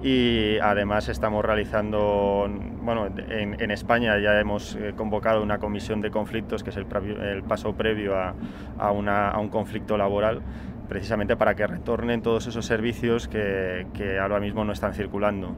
y 0.04 0.60
además 0.60 1.10
estamos 1.10 1.44
realizando, 1.44 2.48
bueno, 2.82 3.08
en, 3.08 3.60
en 3.60 3.72
España 3.72 4.20
ya 4.20 4.40
hemos 4.40 4.76
eh, 4.76 4.94
convocado 4.96 5.42
una 5.42 5.58
comisión 5.58 6.02
de 6.02 6.12
conflictos, 6.12 6.64
que 6.64 6.70
es 6.70 6.78
el, 6.78 6.86
el 7.22 7.44
paso 7.44 7.74
previo 7.74 8.16
a, 8.16 8.36
a, 8.78 8.92
una, 8.92 9.30
a, 9.30 9.40
un 9.40 9.50
conflicto 9.50 9.98
laboral, 9.98 10.42
precisamente 10.88 11.36
para 11.36 11.56
que 11.56 11.66
retornen 11.66 12.22
todos 12.22 12.48
esos 12.48 12.66
servicios 12.66 13.28
que, 13.28 13.88
que 13.94 14.20
ahora 14.20 14.40
mismo 14.40 14.64
no 14.64 14.72
están 14.72 14.94
circulando. 14.94 15.56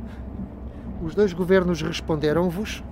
¿Los 1.04 1.16
dos 1.16 1.36
gobiernos 1.36 1.82
respondieron-vos? 1.82 2.84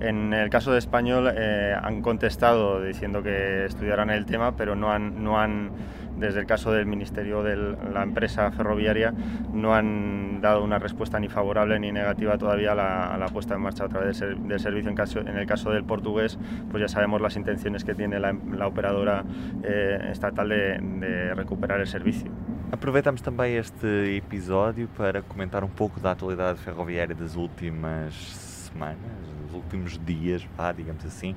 En 0.00 0.32
el 0.32 0.50
caso 0.50 0.72
de 0.72 0.78
español 0.78 1.32
eh, 1.34 1.74
han 1.80 2.02
contestado 2.02 2.82
diciendo 2.82 3.22
que 3.22 3.64
estudiarán 3.64 4.10
el 4.10 4.26
tema, 4.26 4.56
pero 4.56 4.76
no 4.76 4.92
han, 4.92 5.24
no 5.24 5.40
han 5.40 5.70
desde 6.16 6.40
el 6.40 6.46
caso 6.46 6.72
del 6.72 6.86
Ministerio 6.86 7.42
de 7.42 7.56
la 7.92 8.02
empresa 8.02 8.50
ferroviaria, 8.50 9.12
no 9.52 9.74
han 9.74 10.40
dado 10.40 10.62
una 10.64 10.78
respuesta 10.78 11.20
ni 11.20 11.28
favorable 11.28 11.78
ni 11.78 11.92
negativa 11.92 12.38
todavía 12.38 12.72
a 12.72 12.74
la, 12.74 13.14
a 13.14 13.18
la 13.18 13.26
puesta 13.26 13.54
en 13.54 13.60
marcha 13.60 13.84
a 13.84 13.88
través 13.88 14.20
del, 14.20 14.48
del 14.48 14.60
servicio. 14.60 14.90
En, 14.90 14.96
caso, 14.96 15.20
en, 15.20 15.36
el 15.36 15.46
caso 15.46 15.70
del 15.70 15.84
portugués, 15.84 16.38
pues 16.70 16.80
ya 16.80 16.88
sabemos 16.88 17.20
las 17.20 17.36
intenciones 17.36 17.84
que 17.84 17.94
tiene 17.94 18.18
la, 18.18 18.34
la 18.50 18.66
operadora 18.66 19.24
eh, 19.62 20.08
estatal 20.10 20.48
de, 20.48 20.78
de 20.78 21.34
recuperar 21.34 21.80
el 21.80 21.86
servicio. 21.86 22.30
Aproveitamos 22.72 23.22
também 23.22 23.56
este 23.56 24.16
episódio 24.16 24.88
para 24.96 25.22
comentar 25.22 25.62
um 25.62 25.68
pouco 25.68 26.00
da 26.00 26.10
atualidade 26.10 26.58
ferroviária 26.58 27.14
das 27.14 27.36
últimas 27.36 28.55
semanas, 28.76 28.98
dos 29.42 29.54
últimos 29.54 29.98
dias, 30.04 30.46
vá, 30.56 30.70
digamos 30.70 31.04
assim. 31.04 31.34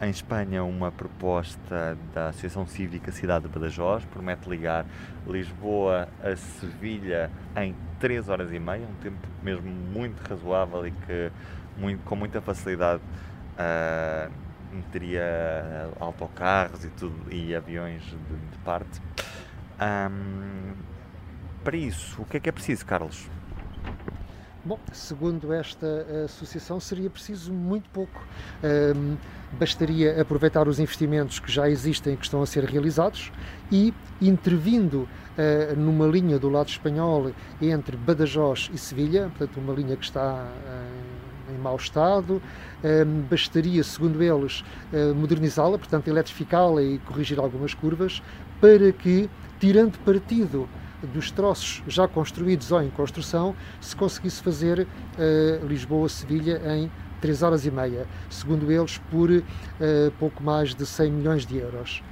Em 0.00 0.10
Espanha, 0.10 0.62
uma 0.62 0.92
proposta 0.92 1.96
da 2.12 2.28
Associação 2.28 2.66
Cívica 2.66 3.10
Cidade 3.10 3.46
de 3.46 3.52
Badajoz 3.52 4.04
promete 4.04 4.48
ligar 4.48 4.84
Lisboa 5.26 6.08
a 6.22 6.36
Sevilha 6.36 7.30
em 7.56 7.74
3 7.98 8.28
horas 8.28 8.52
e 8.52 8.58
meia, 8.58 8.86
um 8.86 8.94
tempo 9.02 9.26
mesmo 9.42 9.68
muito 9.68 10.20
razoável 10.28 10.86
e 10.86 10.90
que 10.92 11.32
muito, 11.76 12.02
com 12.04 12.14
muita 12.14 12.40
facilidade 12.40 13.02
uh, 13.02 14.30
meteria 14.72 15.90
autocarros 15.98 16.84
e, 16.84 16.88
tudo, 16.90 17.32
e 17.32 17.54
aviões 17.54 18.02
de, 18.02 18.16
de 18.16 18.58
parte. 18.64 19.00
Um, 19.80 20.74
para 21.64 21.76
isso, 21.76 22.22
o 22.22 22.24
que 22.24 22.36
é 22.36 22.40
que 22.40 22.48
é 22.48 22.52
preciso, 22.52 22.86
Carlos? 22.86 23.28
Bom, 24.68 24.78
segundo 24.92 25.50
esta 25.50 26.04
associação, 26.26 26.78
seria 26.78 27.08
preciso 27.08 27.54
muito 27.54 27.88
pouco. 27.88 28.22
Um, 28.62 29.16
bastaria 29.58 30.20
aproveitar 30.20 30.68
os 30.68 30.78
investimentos 30.78 31.38
que 31.38 31.50
já 31.50 31.70
existem 31.70 32.14
que 32.14 32.24
estão 32.26 32.42
a 32.42 32.46
ser 32.46 32.64
realizados 32.64 33.32
e, 33.72 33.94
intervindo 34.20 35.08
uh, 35.38 35.74
numa 35.74 36.06
linha 36.06 36.38
do 36.38 36.50
lado 36.50 36.68
espanhol 36.68 37.32
entre 37.62 37.96
Badajoz 37.96 38.68
e 38.70 38.76
Sevilha, 38.76 39.32
portanto, 39.38 39.56
uma 39.56 39.72
linha 39.72 39.96
que 39.96 40.04
está 40.04 40.44
uh, 40.44 41.54
em 41.54 41.56
mau 41.56 41.76
estado, 41.76 42.42
um, 42.84 43.22
bastaria, 43.22 43.82
segundo 43.82 44.22
eles, 44.22 44.62
uh, 44.92 45.14
modernizá-la, 45.14 45.78
portanto, 45.78 46.08
eletrificá-la 46.08 46.82
e 46.82 46.98
corrigir 46.98 47.38
algumas 47.38 47.72
curvas, 47.72 48.22
para 48.60 48.92
que, 48.92 49.30
tirando 49.58 49.98
partido 50.00 50.68
dos 51.02 51.30
troços 51.30 51.82
já 51.86 52.08
construídos 52.08 52.72
ou 52.72 52.82
em 52.82 52.90
construção, 52.90 53.54
se 53.80 53.94
conseguisse 53.94 54.42
fazer 54.42 54.80
uh, 54.80 55.66
Lisboa-Sevilha 55.66 56.60
em 56.74 56.90
3 57.20 57.42
horas 57.42 57.66
e 57.66 57.70
meia, 57.70 58.06
segundo 58.30 58.70
eles, 58.70 58.98
por 59.10 59.30
uh, 59.30 59.44
pouco 60.18 60.42
mais 60.42 60.74
de 60.74 60.86
100 60.86 61.10
milhões 61.12 61.46
de 61.46 61.56
euros. 61.58 62.02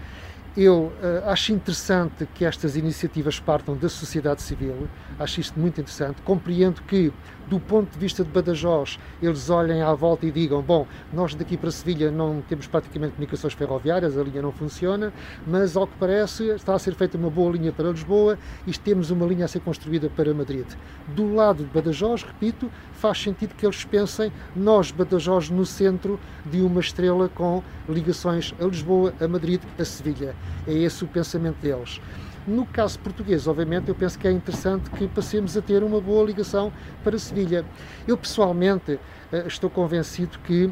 Eu 0.57 0.85
uh, 0.85 1.29
acho 1.29 1.53
interessante 1.53 2.27
que 2.35 2.45
estas 2.45 2.77
iniciativas 2.77 3.39
partam 3.39 3.77
da 3.77 3.91
sociedade 3.91 4.41
civil, 4.41 4.89
acho 5.19 5.41
isto 5.41 5.61
muito 5.61 5.81
interessante. 5.81 6.23
Compreendo 6.23 6.81
que, 6.83 7.13
do 7.49 7.61
ponto 7.61 7.93
de 7.93 7.99
vista 7.99 8.25
de 8.25 8.31
Badajoz, 8.31 8.99
eles 9.23 9.49
olhem 9.51 9.83
à 9.83 9.93
volta 9.95 10.27
e 10.27 10.31
digam: 10.31 10.63
bom, 10.63 10.87
nós 11.13 11.35
daqui 11.35 11.57
para 11.57 11.71
Sevilha 11.71 12.11
não 12.11 12.43
temos 12.43 12.67
praticamente 12.67 13.15
comunicações 13.15 13.55
ferroviárias, 13.55 14.19
a 14.19 14.23
linha 14.23 14.43
não 14.43 14.53
funciona, 14.53 15.13
mas 15.47 15.77
ao 15.77 15.87
que 15.87 15.97
parece 15.99 16.45
está 16.51 16.75
a 16.75 16.79
ser 16.79 16.95
feita 16.95 17.17
uma 17.17 17.31
boa 17.31 17.53
linha 17.53 17.73
para 17.73 17.91
Lisboa 17.91 18.39
e 18.67 18.73
temos 18.73 19.11
uma 19.11 19.27
linha 19.27 19.45
a 19.45 19.49
ser 19.49 19.61
construída 19.61 20.11
para 20.11 20.33
Madrid. 20.35 20.67
Do 21.09 21.35
lado 21.35 21.65
de 21.65 21.71
Badajoz, 21.71 22.23
repito, 22.23 22.71
faz 22.93 23.21
sentido 23.23 23.55
que 23.55 23.65
eles 23.65 23.85
pensem 23.85 24.33
nós, 24.55 24.91
Badajoz, 24.91 25.51
no 25.51 25.65
centro 25.65 26.19
de 26.45 26.61
uma 26.61 26.81
estrela 26.81 27.29
com 27.29 27.63
ligações 27.89 28.55
a 28.61 28.65
Lisboa, 28.65 29.13
a 29.21 29.29
Madrid, 29.29 29.61
a 29.79 29.85
Sevilha. 29.85 30.35
É 30.67 30.73
esse 30.73 31.05
o 31.05 31.09
pensamento 31.09 31.57
deles. 31.61 32.01
No 32.47 32.65
caso 32.65 32.99
português, 33.01 33.49
obviamente, 33.49 33.89
eu 33.89 33.95
penso 33.95 34.17
que 34.17 34.29
é 34.29 34.31
interessante 34.31 34.89
que 34.91 35.09
passemos 35.09 35.57
a 35.57 35.63
ter 35.63 35.83
uma 35.83 36.01
boa 36.01 36.25
ligação 36.25 36.73
para 37.03 37.19
Sevilha. 37.19 37.65
Eu, 38.07 38.17
pessoalmente, 38.17 39.01
estou 39.47 39.69
convencido 39.69 40.39
que 40.45 40.71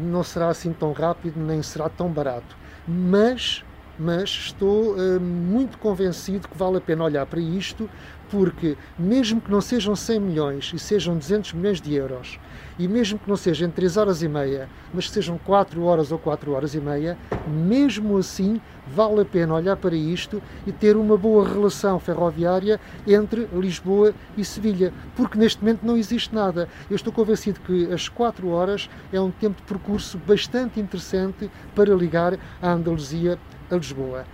não 0.00 0.22
será 0.22 0.48
assim 0.48 0.72
tão 0.72 0.92
rápido, 0.92 1.40
nem 1.40 1.60
será 1.60 1.88
tão 1.88 2.08
barato. 2.08 2.56
Mas, 2.86 3.64
mas 3.98 4.30
estou 4.30 4.96
muito 5.20 5.76
convencido 5.78 6.46
que 6.46 6.56
vale 6.56 6.76
a 6.76 6.80
pena 6.80 7.02
olhar 7.02 7.26
para 7.26 7.40
isto, 7.40 7.90
porque 8.30 8.76
mesmo 8.96 9.40
que 9.40 9.50
não 9.50 9.60
sejam 9.60 9.96
100 9.96 10.20
milhões 10.20 10.72
e 10.72 10.78
sejam 10.78 11.18
200 11.18 11.52
milhões 11.54 11.80
de 11.80 11.94
euros, 11.94 12.38
e 12.78 12.88
mesmo 12.88 13.18
que 13.18 13.28
não 13.28 13.36
seja 13.36 13.64
em 13.66 13.70
3 13.70 13.96
horas 13.96 14.22
e 14.22 14.28
meia, 14.28 14.68
mas 14.92 15.06
que 15.06 15.14
sejam 15.14 15.38
4 15.38 15.82
horas 15.82 16.12
ou 16.12 16.18
4 16.18 16.52
horas 16.52 16.74
e 16.74 16.80
meia, 16.80 17.16
mesmo 17.46 18.16
assim 18.16 18.60
vale 18.86 19.20
a 19.20 19.24
pena 19.24 19.54
olhar 19.54 19.76
para 19.76 19.94
isto 19.94 20.42
e 20.66 20.72
ter 20.72 20.96
uma 20.96 21.16
boa 21.16 21.48
relação 21.48 21.98
ferroviária 21.98 22.80
entre 23.06 23.48
Lisboa 23.52 24.14
e 24.36 24.44
Sevilha, 24.44 24.92
porque 25.16 25.38
neste 25.38 25.60
momento 25.60 25.84
não 25.84 25.96
existe 25.96 26.34
nada. 26.34 26.68
Eu 26.90 26.96
estou 26.96 27.12
convencido 27.12 27.60
que 27.60 27.92
as 27.92 28.08
4 28.08 28.48
horas 28.48 28.88
é 29.12 29.20
um 29.20 29.30
tempo 29.30 29.60
de 29.60 29.66
percurso 29.66 30.18
bastante 30.18 30.80
interessante 30.80 31.50
para 31.74 31.94
ligar 31.94 32.38
a 32.60 32.72
Andaluzia 32.72 33.38
a 33.70 33.76
Lisboa. 33.76 34.24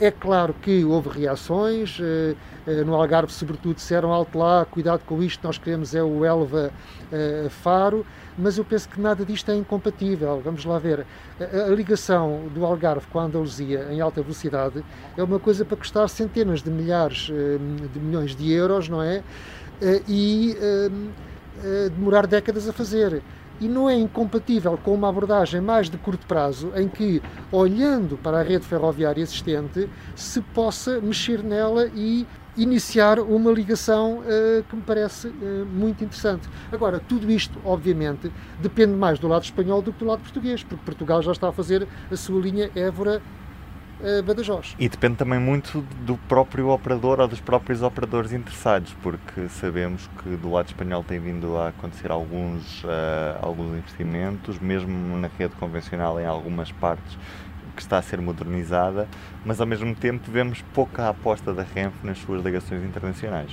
É 0.00 0.10
claro 0.10 0.54
que 0.54 0.84
houve 0.84 1.08
reações, 1.20 1.98
no 2.86 2.94
Algarve, 2.94 3.32
sobretudo, 3.32 3.76
disseram 3.76 4.12
alto 4.12 4.36
lá, 4.38 4.64
cuidado 4.64 5.02
com 5.06 5.22
isto, 5.22 5.46
nós 5.46 5.58
queremos 5.58 5.94
é 5.94 6.02
o 6.02 6.24
Elva 6.24 6.72
Faro, 7.50 8.04
mas 8.36 8.58
eu 8.58 8.64
penso 8.64 8.88
que 8.88 9.00
nada 9.00 9.24
disto 9.24 9.50
é 9.50 9.54
incompatível. 9.54 10.40
Vamos 10.44 10.64
lá 10.64 10.78
ver. 10.78 11.06
A, 11.40 11.68
ligação 11.68 12.48
do 12.52 12.64
Algarve 12.64 13.06
com 13.08 13.20
a 13.20 13.24
Andaluzia 13.24 13.88
em 13.90 14.00
alta 14.00 14.22
velocidade 14.22 14.82
é 15.16 15.22
uma 15.22 15.38
coisa 15.38 15.64
para 15.64 15.76
custar 15.76 16.08
centenas 16.08 16.62
de 16.62 16.70
milhares 16.70 17.30
de 17.92 18.00
milhões 18.00 18.34
de 18.34 18.50
euros, 18.52 18.88
não 18.88 19.02
é? 19.02 19.22
E 20.08 20.56
demorar 21.94 22.26
décadas 22.26 22.68
a 22.68 22.72
fazer 22.72 23.22
e 23.62 23.68
não 23.68 23.88
é 23.88 23.94
incompatível 23.94 24.76
com 24.76 24.92
uma 24.92 25.08
abordagem 25.08 25.60
mais 25.60 25.88
de 25.88 25.96
curto 25.96 26.26
prazo, 26.26 26.72
em 26.74 26.88
que, 26.88 27.22
olhando 27.52 28.16
para 28.16 28.40
a 28.40 28.42
rede 28.42 28.66
ferroviária 28.66 29.22
existente, 29.22 29.88
se 30.16 30.40
possa 30.40 31.00
mexer 31.00 31.44
nela 31.44 31.86
e 31.94 32.26
iniciar 32.56 33.20
uma 33.20 33.52
ligação 33.52 34.18
uh, 34.18 34.64
que 34.68 34.74
me 34.74 34.82
parece 34.82 35.28
uh, 35.28 35.64
muito 35.72 36.02
interessante. 36.02 36.48
Agora, 36.72 36.98
tudo 36.98 37.30
isto, 37.30 37.56
obviamente, 37.64 38.32
depende 38.60 38.94
mais 38.94 39.20
do 39.20 39.28
lado 39.28 39.44
espanhol 39.44 39.80
do 39.80 39.92
que 39.92 40.00
do 40.00 40.06
lado 40.06 40.22
português, 40.22 40.64
porque 40.64 40.84
Portugal 40.84 41.22
já 41.22 41.30
está 41.30 41.48
a 41.48 41.52
fazer 41.52 41.86
a 42.10 42.16
sua 42.16 42.40
linha 42.40 42.68
Évora 42.74 43.22
Badajoz. 44.24 44.74
E 44.78 44.88
depende 44.88 45.16
também 45.16 45.38
muito 45.38 45.80
do 46.04 46.16
próprio 46.16 46.68
operador 46.68 47.20
ou 47.20 47.28
dos 47.28 47.40
próprios 47.40 47.82
operadores 47.82 48.32
interessados, 48.32 48.94
porque 49.02 49.48
sabemos 49.48 50.08
que 50.22 50.30
do 50.36 50.50
lado 50.50 50.66
espanhol 50.66 51.04
tem 51.04 51.20
vindo 51.20 51.56
a 51.56 51.68
acontecer 51.68 52.10
alguns, 52.10 52.82
uh, 52.84 52.88
alguns 53.40 53.76
investimentos, 53.76 54.58
mesmo 54.58 55.16
na 55.18 55.28
rede 55.38 55.54
convencional 55.54 56.20
em 56.20 56.26
algumas 56.26 56.72
partes 56.72 57.16
que 57.76 57.82
está 57.82 57.98
a 57.98 58.02
ser 58.02 58.20
modernizada, 58.20 59.08
mas 59.44 59.60
ao 59.60 59.66
mesmo 59.66 59.94
tempo 59.94 60.30
vemos 60.30 60.62
pouca 60.74 61.08
aposta 61.08 61.54
da 61.54 61.62
Renfe 61.62 62.04
nas 62.04 62.18
suas 62.18 62.44
ligações 62.44 62.84
internacionais. 62.84 63.50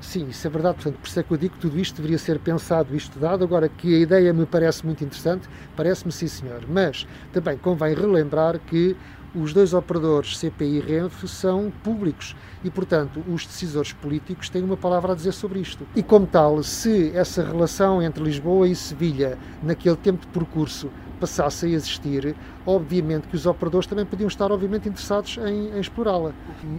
Sim, 0.00 0.28
isso 0.28 0.46
é 0.46 0.50
verdade. 0.50 0.76
Portanto, 0.76 1.00
por 1.00 1.08
isso 1.08 1.18
é 1.18 1.22
que 1.22 1.32
eu 1.32 1.36
digo 1.38 1.54
que 1.54 1.60
tudo 1.60 1.78
isto 1.78 1.96
deveria 1.96 2.18
ser 2.18 2.38
pensado 2.38 2.92
e 2.92 2.96
estudado. 2.96 3.42
Agora, 3.42 3.70
que 3.70 3.94
a 3.94 3.98
ideia 3.98 4.32
me 4.34 4.44
parece 4.44 4.84
muito 4.84 5.02
interessante, 5.02 5.48
parece-me 5.74 6.12
sim, 6.12 6.28
senhor. 6.28 6.60
Mas 6.68 7.06
também 7.32 7.56
convém 7.56 7.94
relembrar 7.94 8.58
que 8.58 8.94
os 9.34 9.52
dois 9.52 9.74
operadores, 9.74 10.38
CPI 10.38 10.76
e 10.76 10.80
Renfe, 10.80 11.26
são 11.26 11.72
públicos 11.82 12.36
e, 12.62 12.70
portanto, 12.70 13.22
os 13.28 13.46
decisores 13.46 13.92
políticos 13.92 14.48
têm 14.48 14.62
uma 14.62 14.76
palavra 14.76 15.12
a 15.12 15.14
dizer 15.14 15.32
sobre 15.32 15.60
isto. 15.60 15.86
E, 15.94 16.02
como 16.02 16.26
tal, 16.26 16.62
se 16.62 17.10
essa 17.14 17.44
relação 17.44 18.02
entre 18.02 18.22
Lisboa 18.22 18.68
e 18.68 18.74
Sevilha, 18.74 19.38
naquele 19.62 19.96
tempo 19.96 20.20
de 20.20 20.28
percurso, 20.28 20.90
passasse 21.18 21.66
a 21.66 21.68
existir, 21.68 22.34
obviamente 22.66 23.28
que 23.28 23.36
os 23.36 23.46
operadores 23.46 23.86
também 23.86 24.04
podiam 24.04 24.28
estar, 24.28 24.50
obviamente, 24.50 24.88
interessados 24.88 25.38
em, 25.38 25.76
em 25.76 25.80
explorá-la. 25.80 26.32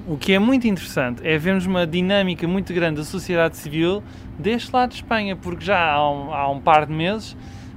O 0.07 0.17
que 0.17 0.33
é 0.33 0.39
muito 0.39 0.67
interessante 0.67 1.25
é 1.25 1.37
vermos 1.37 1.65
uma 1.65 1.87
dinâmica 1.87 2.47
muito 2.47 2.73
grande 2.73 2.97
da 2.97 3.03
sociedade 3.03 3.57
civil 3.57 4.03
deste 4.37 4.71
lado 4.73 4.89
de 4.89 4.95
Espanha, 4.97 5.35
porque 5.35 5.65
já 5.65 5.93
há 5.93 6.11
um, 6.11 6.33
há 6.33 6.51
um 6.51 6.59
par 6.59 6.85
de 6.85 6.93
meses 6.93 7.35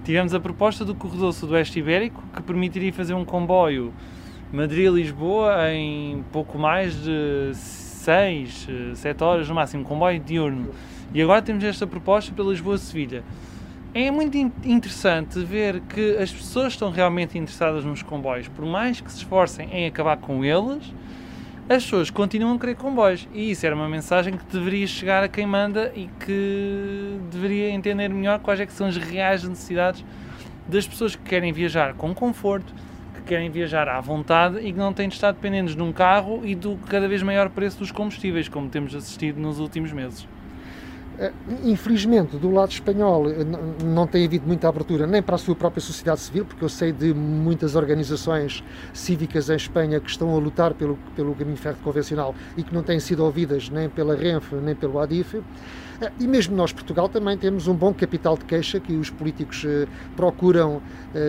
tivemos 0.08 0.32
a 0.32 0.40
proposta 0.40 0.86
do 0.86 0.94
corredor 0.94 1.34
sudoeste 1.34 1.78
ibérico, 1.78 2.22
que 2.34 2.42
permitiria 2.42 2.90
fazer 2.90 3.12
um 3.12 3.26
comboio 3.26 3.92
Madrid-Lisboa 4.52 5.72
em 5.72 6.24
pouco 6.32 6.58
mais 6.58 6.94
de 7.02 7.50
6, 7.54 8.68
7 8.94 9.24
horas 9.24 9.48
no 9.48 9.54
máximo, 9.54 9.84
comboio 9.84 10.18
diurno. 10.18 10.70
E 11.12 11.22
agora 11.22 11.42
temos 11.42 11.64
esta 11.64 11.86
proposta 11.86 12.32
para 12.34 12.44
Lisboa-Sevilha. 12.44 13.22
É 13.94 14.10
muito 14.10 14.36
interessante 14.36 15.38
ver 15.40 15.80
que 15.80 16.16
as 16.18 16.30
pessoas 16.30 16.74
estão 16.74 16.90
realmente 16.90 17.38
interessadas 17.38 17.84
nos 17.84 18.02
comboios, 18.02 18.46
por 18.48 18.64
mais 18.64 19.00
que 19.00 19.10
se 19.10 19.18
esforcem 19.18 19.68
em 19.72 19.86
acabar 19.86 20.18
com 20.18 20.44
eles, 20.44 20.92
as 21.68 21.84
pessoas 21.84 22.08
continuam 22.08 22.54
a 22.54 22.58
querer 22.58 22.76
comboios. 22.76 23.28
E 23.32 23.50
isso 23.50 23.66
era 23.66 23.74
uma 23.74 23.88
mensagem 23.88 24.36
que 24.36 24.44
deveria 24.46 24.86
chegar 24.86 25.22
a 25.22 25.28
quem 25.28 25.46
manda 25.46 25.92
e 25.94 26.08
que 26.24 27.18
deveria 27.30 27.70
entender 27.70 28.08
melhor 28.08 28.38
quais 28.38 28.60
é 28.60 28.66
que 28.66 28.72
são 28.72 28.86
as 28.86 28.96
reais 28.96 29.42
necessidades 29.44 30.04
das 30.66 30.86
pessoas 30.86 31.16
que 31.16 31.22
querem 31.22 31.52
viajar 31.52 31.94
com 31.94 32.14
conforto, 32.14 32.72
querem 33.28 33.50
viajar 33.50 33.88
à 33.88 34.00
vontade 34.00 34.58
e 34.58 34.72
que 34.72 34.78
não 34.78 34.92
têm 34.92 35.08
de 35.08 35.14
estar 35.14 35.32
dependentes 35.32 35.76
de 35.76 35.82
um 35.82 35.92
carro 35.92 36.40
e 36.44 36.54
do 36.54 36.78
cada 36.88 37.06
vez 37.06 37.22
maior 37.22 37.50
preço 37.50 37.78
dos 37.78 37.92
combustíveis, 37.92 38.48
como 38.48 38.68
temos 38.70 38.94
assistido 38.94 39.38
nos 39.38 39.60
últimos 39.60 39.92
meses. 39.92 40.26
Eh, 41.18 41.32
infelizmente, 41.64 42.36
do 42.36 42.50
lado 42.50 42.70
espanhol, 42.70 43.28
eh, 43.28 43.44
não 43.84 44.06
tem 44.06 44.24
havido 44.24 44.46
muita 44.46 44.68
abertura 44.68 45.06
nem 45.06 45.20
para 45.20 45.34
a 45.34 45.38
sua 45.38 45.54
própria 45.54 45.80
sociedade 45.80 46.20
civil, 46.20 46.44
porque 46.46 46.64
eu 46.64 46.68
sei 46.68 46.90
de 46.90 47.12
muitas 47.12 47.74
organizações 47.74 48.64
cívicas 48.94 49.50
em 49.50 49.56
Espanha 49.56 50.00
que 50.00 50.08
estão 50.08 50.34
a 50.34 50.38
lutar 50.38 50.72
pelo, 50.74 50.96
pelo 51.14 51.34
caminho 51.34 51.56
ferro 51.56 51.78
convencional 51.82 52.34
e 52.56 52.62
que 52.62 52.72
não 52.72 52.82
têm 52.82 52.98
sido 52.98 53.24
ouvidas 53.24 53.68
nem 53.68 53.88
pela 53.90 54.16
Renfe 54.16 54.54
nem 54.54 54.74
pelo 54.74 54.98
ADIF. 55.00 55.42
Eh, 56.00 56.12
e 56.20 56.26
mesmo 56.26 56.56
nós, 56.56 56.72
Portugal, 56.72 57.08
também 57.08 57.36
temos 57.36 57.66
um 57.66 57.74
bom 57.74 57.92
capital 57.92 58.36
de 58.36 58.44
queixa 58.44 58.78
que 58.80 58.94
os 58.94 59.10
políticos 59.10 59.66
procuram 60.16 60.80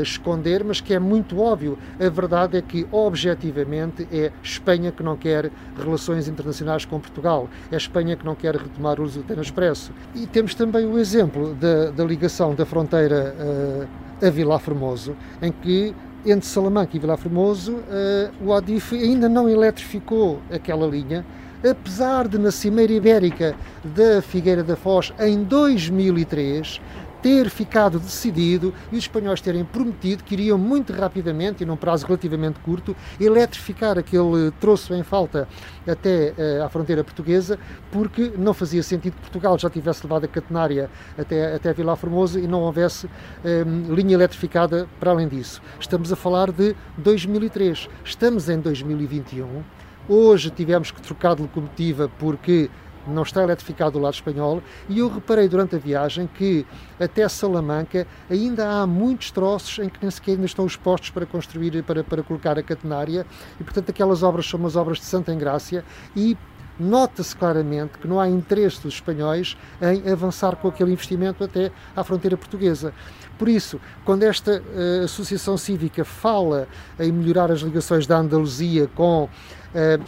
esconder, 0.02 0.64
mas 0.64 0.82
que 0.82 0.94
é 0.94 1.00
muito 1.00 1.40
óbvio. 1.40 1.78
A 2.00 2.10
verdade 2.10 2.58
é 2.58 2.62
que, 2.62 2.86
objetivamente, 2.92 4.08
é 4.12 4.32
Espanha 4.44 4.92
que 4.92 5.02
não 5.02 5.16
quer 5.16 5.52
relações 5.78 6.28
internacionais 6.28 6.86
com 6.86 7.00
Portugal, 7.00 7.50
é 7.72 7.76
Espanha 7.76 8.16
que 8.16 8.26
não 8.26 8.36
quer 8.36 8.56
retomar 8.56 9.00
o 9.00 9.04
uso 9.04 9.22
do 9.22 9.42
Expresso. 9.42 9.92
E 10.16 10.28
temos 10.28 10.54
também 10.54 10.86
o 10.86 10.98
exemplo 10.98 11.54
da, 11.56 11.92
da 11.92 12.04
ligação 12.04 12.54
da 12.54 12.66
fronteira 12.66 13.36
uh, 13.40 14.26
a 14.26 14.30
Vila 14.30 14.60
Formoso, 14.60 15.16
em 15.42 15.52
que 15.52 15.94
entre 16.26 16.46
Salamanca 16.46 16.96
e 16.96 17.00
Vila 17.00 17.18
Formoso 17.18 17.74
uh, 17.74 18.46
o 18.46 18.54
ADIF 18.54 18.96
ainda 18.96 19.30
não 19.30 19.48
eletrificou 19.48 20.42
aquela 20.52 20.86
linha, 20.86 21.26
apesar 21.68 22.28
de 22.28 22.38
na 22.38 22.52
Cimeira 22.52 22.94
Ibérica 22.94 23.56
da 23.84 24.22
Figueira 24.22 24.64
da 24.64 24.76
Foz 24.76 25.14
em 25.20 25.44
2003 25.44 26.82
ter 27.22 27.50
ficado 27.50 28.00
decidido 28.00 28.74
e 28.92 28.96
os 28.96 29.04
espanhóis 29.04 29.42
terem 29.42 29.66
prometido 29.66 30.24
que 30.24 30.36
iriam 30.36 30.58
muito 30.58 30.94
rapidamente, 30.94 31.64
e 31.64 31.66
num 31.66 31.76
prazo 31.76 32.06
relativamente 32.06 32.60
curto, 32.60 32.96
eletrificar 33.20 33.98
aquele 33.98 34.52
troço 34.60 34.94
em 34.94 35.04
falta 35.04 35.48
até 35.88 36.34
uh, 36.38 36.64
à 36.64 36.70
fronteira 36.70 37.04
portuguesa, 37.04 37.60
porque 37.92 38.32
não 38.38 38.54
fazia 38.54 38.82
sentido 38.84 39.16
que 39.16 39.22
Portugal 39.22 39.58
já 39.58 39.70
tivesse 39.70 40.04
levado 40.04 40.26
a 40.26 40.28
catenária 40.28 40.90
até, 41.18 41.56
até 41.56 41.74
Vila 41.74 41.96
Formosa 41.96 42.40
e 42.40 42.48
não 42.48 42.62
houvesse 42.62 43.06
um, 43.06 43.10
ehm, 43.44 43.94
linha 43.94 44.14
eletrificada 44.14 44.88
para 45.00 45.12
além 45.12 45.28
disso. 45.28 45.62
Estamos 45.80 46.12
a 46.12 46.16
falar 46.16 46.52
de 46.52 46.76
2003, 46.98 47.90
estamos 48.04 48.50
em 48.50 48.60
2021. 48.60 49.64
Hoje 50.12 50.50
tivemos 50.50 50.90
que 50.90 51.00
trocar 51.00 51.36
de 51.36 51.44
locomotiva 51.44 52.10
porque 52.18 52.68
não 53.06 53.22
está 53.22 53.44
eletrificado 53.44 53.92
do 53.92 54.00
lado 54.00 54.16
espanhol, 54.16 54.62
e 54.90 54.98
eu 55.00 55.08
reparei 55.08 55.48
durante 55.48 55.76
a 55.76 55.80
viagem 55.80 56.28
que 56.28 56.66
até 57.00 57.28
Salamanca 57.30 58.08
ainda 58.28 58.68
há 58.68 58.88
muitos 58.88 59.30
troços 59.30 59.78
em 59.78 59.88
que 59.88 60.00
nem 60.02 60.10
sequer 60.10 60.32
ainda 60.32 60.48
estão 60.48 60.66
os 60.66 60.76
postos 60.76 61.12
para 61.12 61.28
construir, 61.28 61.84
para, 61.84 62.04
para 62.04 62.24
colocar 62.24 62.58
a 62.58 62.64
catenária, 62.64 63.24
e 63.60 63.64
portanto 63.64 63.92
aquelas 63.92 64.24
obras 64.24 64.48
são 64.48 64.60
umas 64.60 64.76
obras 64.76 64.98
de 64.98 65.06
Santa 65.06 65.32
Engrácia 65.32 65.86
e 66.16 66.36
nota-se 66.80 67.36
claramente 67.36 67.98
que 67.98 68.08
não 68.08 68.20
há 68.20 68.30
interesse 68.30 68.82
dos 68.82 68.94
espanhóis 68.96 69.58
em 69.82 70.10
avançar 70.12 70.56
com 70.56 70.70
aquele 70.70 70.94
investimento 70.94 71.44
até 71.44 71.72
à 71.96 72.04
fronteira 72.04 72.38
portuguesa. 72.38 72.94
Por 73.38 73.48
isso, 73.48 73.80
quando 74.04 74.24
esta 74.24 74.62
uh, 74.62 75.06
associação 75.06 75.58
cívica 75.58 76.04
fala 76.04 76.68
em 77.00 77.12
melhorar 77.12 77.50
as 77.50 77.62
ligações 77.62 78.06
da 78.06 78.18
Andaluzia 78.18 78.88
com 78.88 79.24
uh, 79.24 79.30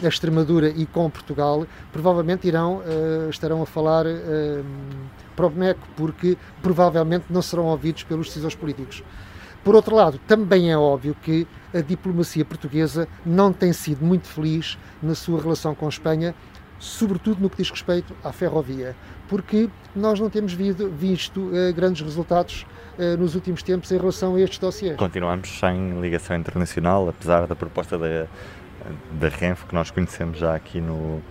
a 0.04 0.08
Extremadura 0.08 0.68
e 0.68 0.84
com 0.84 1.08
Portugal, 1.08 1.66
provavelmente 1.90 2.46
irão, 2.46 2.78
uh, 2.78 3.30
estarão 3.30 3.62
a 3.62 3.66
falar 3.66 4.04
para 5.34 5.46
o 5.46 5.50
boneco, 5.50 5.88
porque 5.96 6.36
provavelmente 6.60 7.24
não 7.30 7.40
serão 7.40 7.64
ouvidos 7.64 8.02
pelos 8.02 8.26
decisores 8.26 8.54
políticos. 8.54 9.02
Por 9.64 9.76
outro 9.76 9.94
lado, 9.94 10.18
também 10.26 10.70
é 10.70 10.76
óbvio 10.76 11.16
que 11.22 11.46
a 11.72 11.80
diplomacia 11.80 12.44
portuguesa 12.44 13.08
não 13.24 13.52
tem 13.52 13.72
sido 13.72 14.04
muito 14.04 14.26
feliz 14.26 14.76
na 15.02 15.14
sua 15.14 15.40
relação 15.40 15.74
com 15.74 15.86
a 15.86 15.88
Espanha 15.88 16.34
sobretudo 16.82 17.40
no 17.40 17.48
que 17.48 17.58
diz 17.58 17.70
respeito 17.70 18.12
à 18.24 18.32
ferrovia, 18.32 18.96
porque 19.28 19.70
nós 19.94 20.18
não 20.18 20.28
temos 20.28 20.52
visto, 20.52 20.88
visto 20.88 21.40
uh, 21.40 21.72
grandes 21.72 22.02
resultados 22.02 22.66
uh, 22.98 23.16
nos 23.16 23.36
últimos 23.36 23.62
tempos 23.62 23.92
em 23.92 23.96
relação 23.96 24.34
a 24.34 24.40
estes 24.40 24.58
dossiês. 24.58 24.96
Continuamos 24.96 25.60
sem 25.60 26.00
ligação 26.00 26.36
internacional, 26.36 27.08
apesar 27.08 27.46
da 27.46 27.54
proposta 27.54 27.96
da, 27.96 28.26
da 29.12 29.28
Renfe, 29.28 29.64
que 29.66 29.74
nós 29.74 29.92
conhecemos 29.92 30.38
já 30.38 30.56
aqui 30.56 30.80
no, 30.80 31.22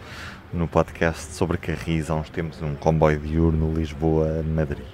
no 0.53 0.69
podcast 0.69 1.33
sobre 1.33 1.57
Carris, 1.57 2.09
há 2.09 2.15
uns 2.15 2.29
tempos, 2.29 2.61
um 2.61 2.73
comboio 2.73 3.19
diurno 3.19 3.73
Lisboa-Madrid. 3.73 4.85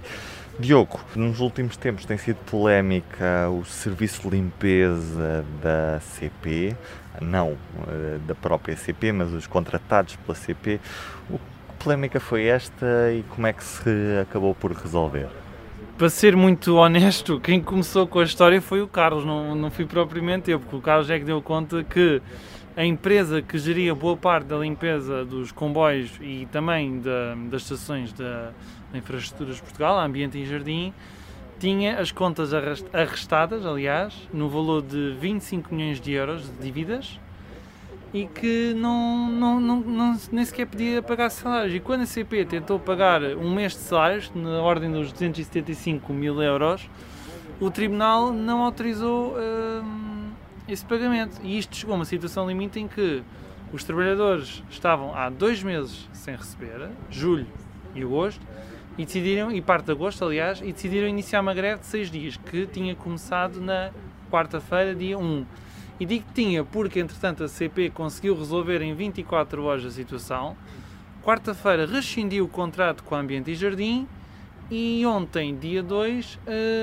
Diogo, 0.60 1.00
nos 1.16 1.40
últimos 1.40 1.78
tempos 1.78 2.04
tem 2.04 2.18
sido 2.18 2.38
polémica 2.50 3.48
o 3.48 3.64
serviço 3.64 4.24
de 4.24 4.30
limpeza 4.30 5.46
da 5.62 6.00
CP, 6.00 6.76
não 7.22 7.52
uh, 7.52 8.20
da 8.26 8.34
própria 8.34 8.76
CP, 8.76 9.12
mas 9.12 9.32
os 9.34 9.46
contratados 9.46 10.16
pela 10.16 10.34
CP. 10.34 10.80
O 11.30 11.38
que 11.38 11.84
polémica 11.84 12.20
foi 12.20 12.46
esta 12.46 12.86
e 13.14 13.24
como 13.30 13.46
é 13.46 13.54
que 13.54 13.64
se 13.64 13.90
acabou 14.20 14.56
por 14.56 14.72
resolver? 14.72 15.28
Para 15.96 16.10
ser 16.10 16.36
muito 16.36 16.76
honesto, 16.78 17.40
quem 17.40 17.62
começou 17.62 18.08
com 18.08 18.18
a 18.18 18.24
história 18.24 18.60
foi 18.60 18.82
o 18.82 18.88
Carlos, 18.88 19.24
não, 19.24 19.54
não 19.54 19.70
fui 19.70 19.86
propriamente 19.86 20.50
eu, 20.50 20.60
porque 20.60 20.76
o 20.76 20.82
Carlos 20.82 21.08
é 21.12 21.20
que 21.20 21.26
deu 21.26 21.40
conta 21.40 21.84
que 21.84 22.20
a 22.76 22.86
empresa 22.86 23.42
que 23.42 23.58
geria 23.58 23.94
boa 23.96 24.16
parte 24.16 24.46
da 24.46 24.58
limpeza 24.58 25.26
dos 25.26 25.52
comboios 25.52 26.12
e 26.22 26.48
também 26.52 27.00
da, 27.00 27.36
das 27.50 27.64
estações 27.64 28.14
da 28.14 28.52
Infraestruturas 28.94 29.58
de 29.58 29.62
Portugal, 29.62 30.00
Ambiente 30.00 30.38
e 30.38 30.46
Jardim, 30.46 30.94
tinha 31.60 32.00
as 32.00 32.12
contas 32.12 32.54
arrestadas, 32.54 33.66
aliás, 33.66 34.14
no 34.32 34.50
valor 34.50 34.82
de 34.82 35.16
25 35.20 35.74
milhões 35.74 36.00
de 36.00 36.12
euros 36.12 36.44
de 36.44 36.58
dívidas 36.62 37.20
e 38.14 38.26
que 38.26 38.74
não, 38.76 39.30
não, 39.30 39.60
não, 39.60 39.80
não, 39.82 40.18
nem 40.32 40.46
sequer 40.46 40.68
podia 40.68 41.02
pagar 41.02 41.30
salários. 41.30 41.74
E 41.74 41.80
quando 41.80 42.02
a 42.02 42.06
CP 42.06 42.46
tentou 42.46 42.80
pagar 42.80 43.22
um 43.22 43.54
mês 43.54 43.74
de 43.74 43.80
salários, 43.80 44.32
na 44.34 44.62
ordem 44.62 44.92
dos 44.92 45.12
275 45.12 46.14
mil 46.14 46.42
euros, 46.42 46.90
o 47.60 47.70
tribunal 47.70 48.32
não 48.32 48.64
autorizou 48.64 49.36
hum, 49.38 50.30
esse 50.68 50.86
pagamento. 50.86 51.40
E 51.44 51.58
isto 51.58 51.76
chegou 51.76 51.94
a 51.94 51.96
uma 51.98 52.06
situação 52.06 52.48
limite 52.48 52.80
em 52.80 52.88
que 52.88 53.24
os 53.74 53.84
trabalhadores 53.84 54.64
estavam 54.70 55.14
há 55.14 55.30
dois 55.30 55.62
meses 55.62 56.08
sem 56.14 56.36
receber, 56.36 56.90
julho 57.10 57.48
e 57.94 58.02
agosto, 58.02 58.46
e 58.98 59.06
decidiram, 59.06 59.52
e 59.52 59.62
parte 59.62 59.86
de 59.86 59.92
agosto, 59.92 60.26
aliás, 60.26 60.60
e 60.62 60.72
decidiram 60.72 61.08
iniciar 61.08 61.42
uma 61.42 61.54
greve 61.54 61.82
de 61.82 61.86
seis 61.86 62.10
dias, 62.10 62.38
que 62.38 62.66
tinha 62.66 62.96
começado 62.96 63.62
na 63.62 63.92
quarta-feira, 64.32 64.96
dia 64.96 65.18
1. 65.18 65.46
E 66.00 66.06
digo 66.06 66.26
que 66.26 66.34
tinha 66.34 66.64
porque, 66.64 67.00
entretanto, 67.00 67.44
a 67.44 67.48
CP 67.48 67.90
conseguiu 67.90 68.36
resolver 68.36 68.82
em 68.82 68.94
24 68.94 69.64
horas 69.64 69.86
a 69.86 69.92
situação. 69.92 70.56
Quarta-feira 71.24 71.86
rescindiu 71.86 72.46
o 72.46 72.48
contrato 72.48 73.04
com 73.04 73.16
a 73.16 73.20
Ambiente 73.20 73.52
e 73.52 73.56
Jardim 73.56 74.08
e 74.70 75.06
ontem, 75.06 75.56
dia 75.56 75.82
2, 75.82 76.40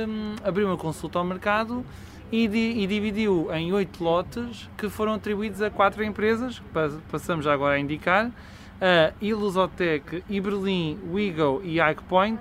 hum, 0.09 0.37
abriu 0.42 0.66
uma 0.66 0.77
consulta 0.77 1.18
ao 1.18 1.24
mercado 1.24 1.85
e, 2.33 2.48
di 2.48 2.83
e, 2.83 2.87
dividiu 2.87 3.48
em 3.53 3.72
oito 3.72 4.03
lotes 4.03 4.68
que 4.77 4.88
foram 4.88 5.14
atribuídos 5.14 5.61
a 5.61 5.70
quatro 5.70 6.03
empresas, 6.03 6.62
passamos 7.11 7.44
já 7.44 7.53
agora 7.53 7.74
a 7.74 7.79
indicar, 7.79 8.31
a 8.80 9.12
Ilusotec, 9.20 10.22
Iberlin, 10.28 10.98
Wigo 11.12 11.60
e 11.64 11.80
Ike 11.80 12.02
Point, 12.04 12.40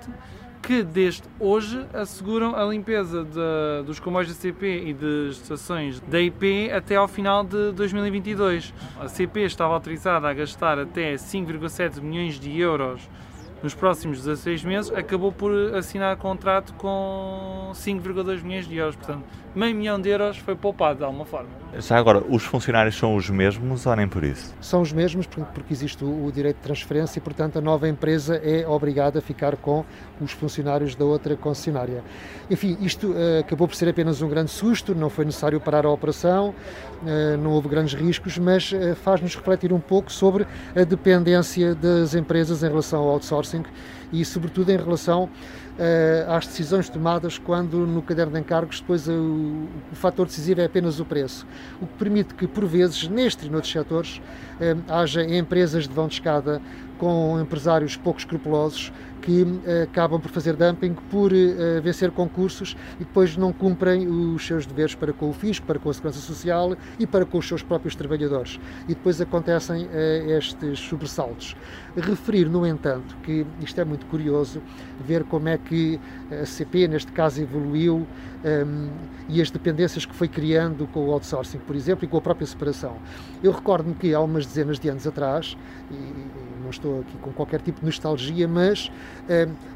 que 0.62 0.82
desde 0.82 1.24
hoje 1.38 1.84
asseguram 1.92 2.56
a 2.56 2.64
limpeza 2.64 3.22
de, 3.22 3.86
dos 3.86 4.00
comboios 4.00 4.28
da 4.28 4.34
CP 4.34 4.84
e 4.86 4.94
das 4.94 5.36
estações 5.36 6.00
da 6.00 6.18
IP 6.20 6.70
até 6.72 6.96
ao 6.96 7.06
final 7.06 7.44
de 7.44 7.72
2022. 7.72 8.72
A 8.98 9.06
CP 9.06 9.40
estava 9.40 9.74
autorizada 9.74 10.26
a 10.26 10.32
gastar 10.32 10.78
até 10.78 11.14
5,7 11.14 12.00
milhões 12.00 12.40
de 12.40 12.58
euros 12.58 13.02
nos 13.64 13.74
próximos 13.74 14.18
16 14.18 14.62
meses, 14.62 14.92
acabou 14.92 15.32
por 15.32 15.50
assinar 15.74 16.14
contrato 16.18 16.74
com 16.74 17.70
5,2 17.72 18.42
milhões 18.42 18.68
de 18.68 18.76
euros. 18.76 18.94
Portanto, 18.94 19.24
meio 19.54 19.74
milhão 19.74 19.98
de 19.98 20.10
euros 20.10 20.36
foi 20.36 20.54
poupado 20.54 20.98
de 20.98 21.04
alguma 21.04 21.24
forma. 21.24 21.48
Já 21.78 21.96
agora, 21.96 22.22
os 22.28 22.44
funcionários 22.44 22.94
são 22.94 23.16
os 23.16 23.30
mesmos 23.30 23.86
ou 23.86 23.96
nem 23.96 24.06
por 24.06 24.22
isso? 24.22 24.54
São 24.60 24.82
os 24.82 24.92
mesmos 24.92 25.26
porque 25.26 25.72
existe 25.72 26.04
o 26.04 26.30
direito 26.30 26.56
de 26.56 26.62
transferência 26.62 27.18
e, 27.18 27.22
portanto, 27.22 27.58
a 27.58 27.60
nova 27.62 27.88
empresa 27.88 28.36
é 28.36 28.68
obrigada 28.68 29.18
a 29.18 29.22
ficar 29.22 29.56
com 29.56 29.82
os 30.20 30.30
funcionários 30.32 30.94
da 30.94 31.04
outra 31.04 31.34
concessionária. 31.34 32.04
Enfim, 32.50 32.76
isto 32.80 33.12
uh, 33.12 33.40
acabou 33.40 33.66
por 33.66 33.74
ser 33.74 33.88
apenas 33.88 34.20
um 34.20 34.28
grande 34.28 34.50
susto, 34.50 34.94
não 34.94 35.08
foi 35.08 35.24
necessário 35.24 35.58
parar 35.58 35.86
a 35.86 35.90
operação, 35.90 36.50
uh, 37.02 37.36
não 37.38 37.52
houve 37.52 37.68
grandes 37.68 37.94
riscos, 37.94 38.36
mas 38.38 38.70
uh, 38.72 38.94
faz-nos 38.96 39.34
refletir 39.34 39.72
um 39.72 39.80
pouco 39.80 40.12
sobre 40.12 40.46
a 40.76 40.84
dependência 40.84 41.74
das 41.74 42.14
empresas 42.14 42.62
em 42.62 42.68
relação 42.68 43.00
ao 43.00 43.08
outsourcing 43.08 43.53
e, 44.12 44.24
sobretudo, 44.24 44.70
em 44.70 44.76
relação 44.76 45.24
uh, 45.24 46.32
às 46.32 46.46
decisões 46.46 46.88
tomadas 46.88 47.38
quando 47.38 47.86
no 47.86 48.02
caderno 48.02 48.32
de 48.32 48.40
encargos 48.40 48.80
depois 48.80 49.08
o, 49.08 49.66
o 49.92 49.94
fator 49.94 50.26
decisivo 50.26 50.60
é 50.60 50.64
apenas 50.64 51.00
o 51.00 51.04
preço, 51.04 51.46
o 51.80 51.86
que 51.86 51.94
permite 51.94 52.34
que, 52.34 52.46
por 52.46 52.64
vezes, 52.64 53.08
neste 53.08 53.46
e 53.46 53.50
noutros 53.50 53.72
setores, 53.72 54.18
uh, 54.60 54.92
haja 54.92 55.24
empresas 55.24 55.86
de 55.88 55.94
vão 55.94 56.06
de 56.06 56.14
escada 56.14 56.60
com 56.98 57.40
empresários 57.40 57.96
pouco 57.96 58.18
escrupulosos 58.18 58.92
que 59.24 59.42
uh, 59.42 59.84
acabam 59.84 60.20
por 60.20 60.30
fazer 60.30 60.54
dumping, 60.54 60.94
por 61.10 61.32
uh, 61.32 61.80
vencer 61.82 62.10
concursos 62.10 62.76
e 62.96 63.04
depois 63.04 63.38
não 63.38 63.54
cumprem 63.54 64.06
os 64.06 64.46
seus 64.46 64.66
deveres 64.66 64.94
para 64.94 65.14
com 65.14 65.30
o 65.30 65.32
fisco, 65.32 65.66
para 65.66 65.78
com 65.78 65.88
a 65.88 65.94
segurança 65.94 66.20
social 66.20 66.76
e 66.98 67.06
para 67.06 67.24
com 67.24 67.38
os 67.38 67.48
seus 67.48 67.62
próprios 67.62 67.96
trabalhadores. 67.96 68.60
E 68.84 68.88
depois 68.88 69.18
acontecem 69.22 69.86
uh, 69.86 70.30
estes 70.30 70.78
sobressaltos. 70.78 71.56
Referir, 71.96 72.50
no 72.50 72.66
entanto, 72.66 73.16
que 73.22 73.46
isto 73.60 73.80
é 73.80 73.84
muito 73.84 74.04
curioso, 74.06 74.60
ver 75.00 75.24
como 75.24 75.48
é 75.48 75.56
que 75.56 75.98
a 76.30 76.44
CP, 76.44 76.86
neste 76.86 77.10
caso, 77.12 77.40
evoluiu 77.40 78.06
um, 78.44 78.90
e 79.28 79.40
as 79.40 79.50
dependências 79.50 80.04
que 80.04 80.14
foi 80.14 80.28
criando 80.28 80.86
com 80.88 81.08
o 81.08 81.12
outsourcing, 81.12 81.58
por 81.58 81.74
exemplo, 81.74 82.04
e 82.04 82.08
com 82.08 82.18
a 82.18 82.20
própria 82.20 82.46
separação. 82.46 82.96
Eu 83.42 83.52
recordo-me 83.52 83.94
que 83.94 84.12
há 84.12 84.20
umas 84.20 84.44
dezenas 84.44 84.78
de 84.78 84.88
anos 84.88 85.06
atrás, 85.06 85.56
e, 85.90 85.94
não 86.62 86.70
estou 86.70 87.00
aqui 87.00 87.16
com 87.18 87.32
qualquer 87.32 87.60
tipo 87.60 87.80
de 87.80 87.86
nostalgia, 87.86 88.48
mas 88.48 88.90
eh, 88.90 89.13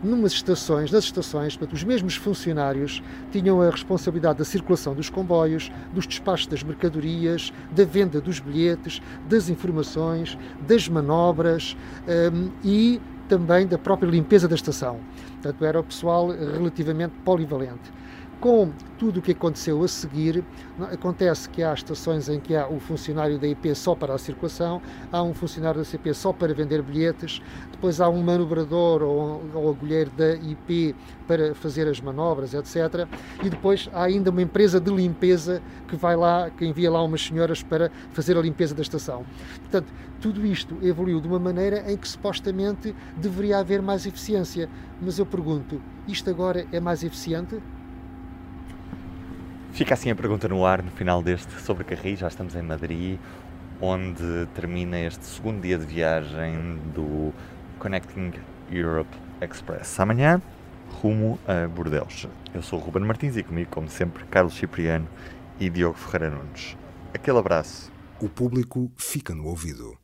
numas 0.03 0.33
estações, 0.33 0.91
nas 0.91 1.05
estações, 1.05 1.57
portanto, 1.57 1.75
os 1.75 1.85
mesmos 1.85 2.17
funcionários 2.17 3.03
tinham 3.33 3.61
a 3.63 3.71
responsabilidade 3.71 4.39
da 4.39 4.45
circulação 4.45 4.95
dos 4.95 5.09
comboios, 5.09 5.71
dos 5.93 6.07
despachos 6.07 6.47
das 6.47 6.63
mercadorias, 6.63 7.53
da 7.71 7.85
venda 7.85 8.21
dos 8.21 8.41
bilhetes, 8.41 9.01
das 9.29 9.49
informações, 9.49 10.37
das 10.67 10.89
manobras 10.89 11.77
eh, 12.07 12.31
e 12.65 13.01
também 13.29 13.67
da 13.67 13.79
própria 13.79 14.09
limpeza 14.09 14.49
da 14.49 14.55
estação. 14.55 14.99
Portanto, 15.35 15.65
era 15.65 15.81
o 15.81 15.85
pessoal 15.85 16.29
relativamente 16.29 17.13
polivalente 17.25 17.99
com 18.41 18.71
tudo 18.99 19.21
o 19.21 19.23
que 19.23 19.33
aconteceu 19.33 19.83
a 19.83 19.89
seguir, 19.89 20.45
acontece 20.93 21.49
que 21.49 21.63
há 21.63 21.73
estações 21.73 22.29
em 22.29 22.41
que 22.41 22.55
há 22.55 22.67
o 22.67 22.81
funcionário 22.81 23.39
da 23.39 23.47
IP 23.47 23.75
só 23.75 23.95
para 23.95 24.15
a 24.15 24.19
circulação, 24.19 24.83
há 25.13 25.23
um 25.23 25.33
funcionário 25.35 25.79
da 25.79 25.85
CP 25.85 26.13
só 26.15 26.33
para 26.33 26.53
vender 26.53 26.83
bilhetes, 26.83 27.41
depois 27.71 28.01
há 28.01 28.09
um 28.09 28.23
manobrador 28.23 29.03
ou, 29.03 29.43
ou 29.55 29.71
agulheiro 29.71 30.11
da 30.17 30.35
IP 30.35 30.95
para 31.27 31.55
fazer 31.55 31.87
as 31.87 32.01
manobras, 32.01 32.55
etc. 32.55 33.07
E 33.43 33.51
depois 33.51 33.89
há 33.93 34.05
ainda 34.05 34.31
uma 34.31 34.43
empresa 34.43 34.81
de 34.81 34.91
limpeza 34.91 35.63
que 35.87 35.95
vai 35.95 36.17
lá, 36.17 36.51
que 36.51 36.67
envia 36.67 36.91
lá 36.91 37.03
umas 37.03 37.23
senhoras 37.23 37.63
para 37.63 37.91
fazer 38.13 38.37
a 38.37 38.41
limpeza 38.41 38.75
da 38.75 38.83
estação. 38.83 39.25
Portanto, 39.61 39.93
tudo 40.21 40.45
isto 40.45 40.77
evoluiu 40.83 41.21
de 41.21 41.29
uma 41.29 41.39
maneira 41.39 41.91
em 41.91 41.97
que 41.97 42.09
supostamente 42.09 42.95
deveria 43.17 43.59
haver 43.59 43.81
mais 43.81 44.07
eficiência. 44.07 44.69
Mas 45.01 45.19
eu 45.19 45.27
pergunto, 45.27 45.81
isto 46.09 46.29
agora 46.29 46.67
é 46.73 46.81
mais 46.81 47.05
eficiente? 47.05 47.61
Fica 49.79 49.95
assim 49.95 50.11
a 50.11 50.17
pergunta 50.17 50.49
no 50.49 50.67
ar 50.67 50.83
no 50.83 50.91
final 50.91 51.23
deste 51.23 51.53
sobre 51.63 51.85
Carris. 51.85 52.19
Já 52.19 52.27
estamos 52.27 52.57
em 52.57 52.63
Madrid, 52.63 53.17
onde 53.81 54.49
termina 54.53 54.99
este 54.99 55.25
segundo 55.25 55.63
dia 55.63 55.79
de 55.79 55.87
viagem 55.87 56.81
do 56.93 57.33
Connecting 57.79 58.33
Europe 58.73 59.09
Express. 59.41 60.01
Amanhã, 60.01 60.43
rumo 61.01 61.39
a 61.47 61.69
Bordeaux. 61.69 62.27
Eu 62.53 62.61
sou 62.61 62.81
o 62.81 62.83
Ruben 62.83 63.05
Martins 63.05 63.37
e 63.37 63.45
comigo, 63.45 63.71
como 63.71 63.89
sempre, 63.89 64.25
Carlos 64.25 64.55
Cipriano 64.55 65.07
e 65.61 65.71
Diogo 65.71 65.97
Ferreira 65.97 66.35
Nunes. 66.35 66.77
Aquele 67.15 67.39
abraço. 67.39 67.93
O 68.21 68.29
público 68.29 68.91
fica 68.97 69.33
no 69.33 69.47
ouvido. 69.47 69.97